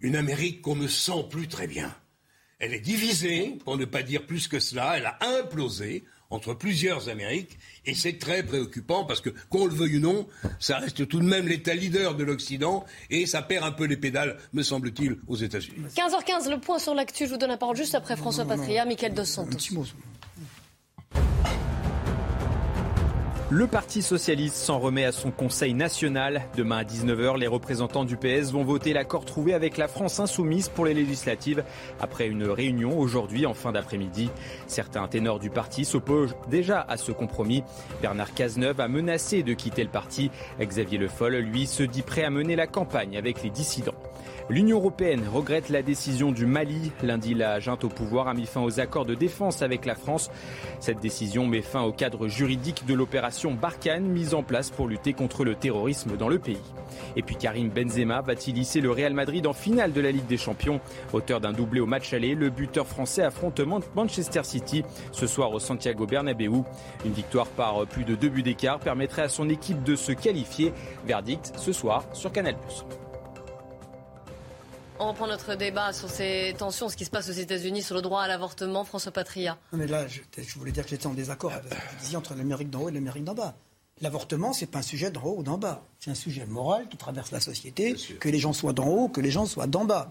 [0.00, 1.92] une Amérique qu'on ne sent plus très bien.
[2.60, 7.08] Elle est divisée, pour ne pas dire plus que cela, elle a implosé entre plusieurs
[7.08, 10.26] Amériques, et c'est très préoccupant parce que, qu'on le veuille ou non,
[10.58, 13.96] ça reste tout de même l'État leader de l'Occident, et ça perd un peu les
[13.96, 15.86] pédales, me semble-t-il, aux États-Unis.
[15.94, 19.14] 15h15, le point sur l'actu, je vous donne la parole juste après François Patria, Michael
[19.14, 19.58] Dos Santos.
[23.54, 26.42] Le Parti socialiste s'en remet à son Conseil national.
[26.56, 30.68] Demain à 19h, les représentants du PS vont voter l'accord trouvé avec la France insoumise
[30.68, 31.62] pour les législatives
[32.00, 34.28] après une réunion aujourd'hui en fin d'après-midi.
[34.66, 37.62] Certains ténors du parti s'opposent déjà à ce compromis.
[38.02, 40.32] Bernard Cazeneuve a menacé de quitter le parti.
[40.60, 43.94] Xavier Le Foll, lui, se dit prêt à mener la campagne avec les dissidents.
[44.50, 46.92] L'Union européenne regrette la décision du Mali.
[47.02, 50.30] Lundi, la junte au pouvoir a mis fin aux accords de défense avec la France.
[50.80, 55.14] Cette décision met fin au cadre juridique de l'opération Barkhane mise en place pour lutter
[55.14, 56.60] contre le terrorisme dans le pays.
[57.16, 60.36] Et puis Karim Benzema va-t-il hisser le Real Madrid en finale de la Ligue des
[60.36, 60.80] Champions?
[61.14, 63.62] Auteur d'un doublé au match aller, le buteur français affronte
[63.94, 66.64] Manchester City ce soir au Santiago Bernabéu.
[67.06, 70.74] Une victoire par plus de deux buts d'écart permettrait à son équipe de se qualifier.
[71.06, 72.56] Verdict ce soir sur Canal+.
[75.00, 78.02] On reprend notre débat sur ces tensions, ce qui se passe aux États-Unis sur le
[78.02, 78.84] droit à l'avortement.
[78.84, 79.58] François Patria.
[79.72, 80.20] mais là, je,
[80.56, 83.24] voulais dire que j'étais en désaccord avec ce vous entre l'Amérique d'en haut et l'Amérique
[83.24, 83.56] d'en bas.
[84.00, 85.84] L'avortement, c'est pas un sujet d'en haut ou d'en bas.
[86.00, 89.20] C'est un sujet moral qui traverse la société, que les gens soient d'en haut, que
[89.20, 90.10] les gens soient d'en bas.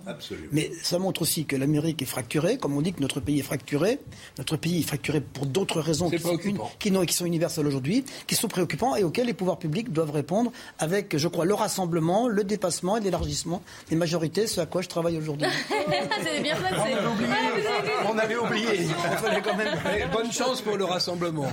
[0.52, 3.44] Mais ça montre aussi que l'Amérique est fracturée, comme on dit que notre pays est
[3.44, 4.00] fracturé.
[4.38, 6.38] Notre pays est fracturé pour d'autres raisons qui sont,
[6.80, 11.16] qui, sont, universelles aujourd'hui, qui sont préoccupants et auxquelles les pouvoirs publics doivent répondre avec,
[11.18, 15.18] je crois, le rassemblement, le dépassement et l'élargissement des majorités, ce à quoi je travaille
[15.18, 15.48] aujourd'hui.
[16.24, 16.96] C'est bien placé.
[18.10, 18.88] On avait oublié.
[19.22, 19.78] On avait quand même...
[20.12, 21.46] Bonne chance pour le rassemblement.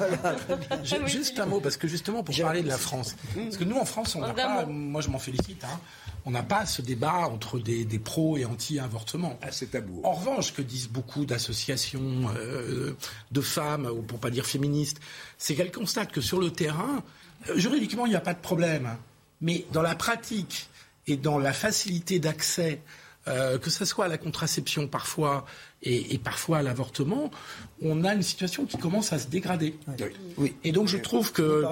[1.04, 3.16] Juste un mot, parce que justement, pour parler de la France.
[3.34, 5.80] Parce que nous, en France, on n'a pas, moi je m'en félicite, hein,
[6.24, 9.38] on n'a pas ce débat entre des, pros et anti-avortement.
[9.42, 10.00] Ah, c'est tabou.
[10.04, 12.96] En revanche, ce que disent beaucoup d'associations euh,
[13.30, 15.00] de femmes, ou pour pas dire féministes,
[15.38, 17.02] c'est qu'elles constatent que sur le terrain,
[17.48, 18.96] euh, juridiquement, il n'y a pas de problème.
[19.40, 20.68] Mais dans la pratique
[21.06, 22.80] et dans la facilité d'accès
[23.28, 25.44] euh, que ce soit à la contraception parfois
[25.82, 27.30] et, parfois à l'avortement,
[27.82, 29.74] on a une situation qui commence à se dégrader.
[30.38, 30.54] Oui.
[30.64, 31.64] Et donc je trouve que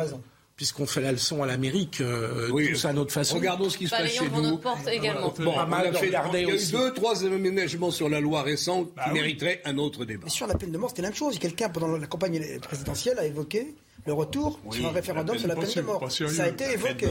[0.58, 3.36] puisqu'on fait la leçon à l'Amérique, euh, tous à notre façon.
[3.36, 4.60] Regardons ce qui se passe chez nous.
[4.90, 5.32] Également.
[5.38, 8.90] Bon, on a fait, il y a eu deux, trois aménagements sur la loi récente
[8.96, 10.24] bah qui mériteraient un autre débat.
[10.24, 11.38] Mais sur la peine de mort, c'était la même chose.
[11.38, 13.72] Quelqu'un, pendant la campagne présidentielle, a évoqué
[14.06, 16.10] le retour sur un référendum sur la peine de mort.
[16.10, 17.08] Ça a été évoqué.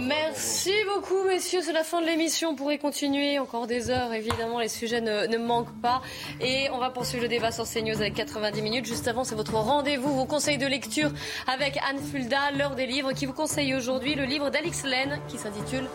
[0.00, 1.60] Merci beaucoup, messieurs.
[1.62, 2.50] C'est la fin de l'émission.
[2.50, 4.12] On pourrait continuer encore des heures.
[4.12, 6.02] Évidemment, les sujets ne, manquent pas.
[6.40, 8.86] Et on va poursuivre le débat sur CNews avec 90 minutes.
[8.86, 11.10] Juste avant, c'est votre rendez-vous, vos conseils de lecture
[11.46, 15.38] avec Anne Fulda, l'heure des livres, qui vous conseille aujourd'hui le livre d'Alix Len qui
[15.38, 15.88] s'intitule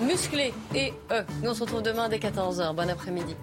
[0.00, 1.24] Musclé et eux.
[1.42, 2.74] Nous on se retrouve demain dès 14h.
[2.74, 3.34] Bon après-midi.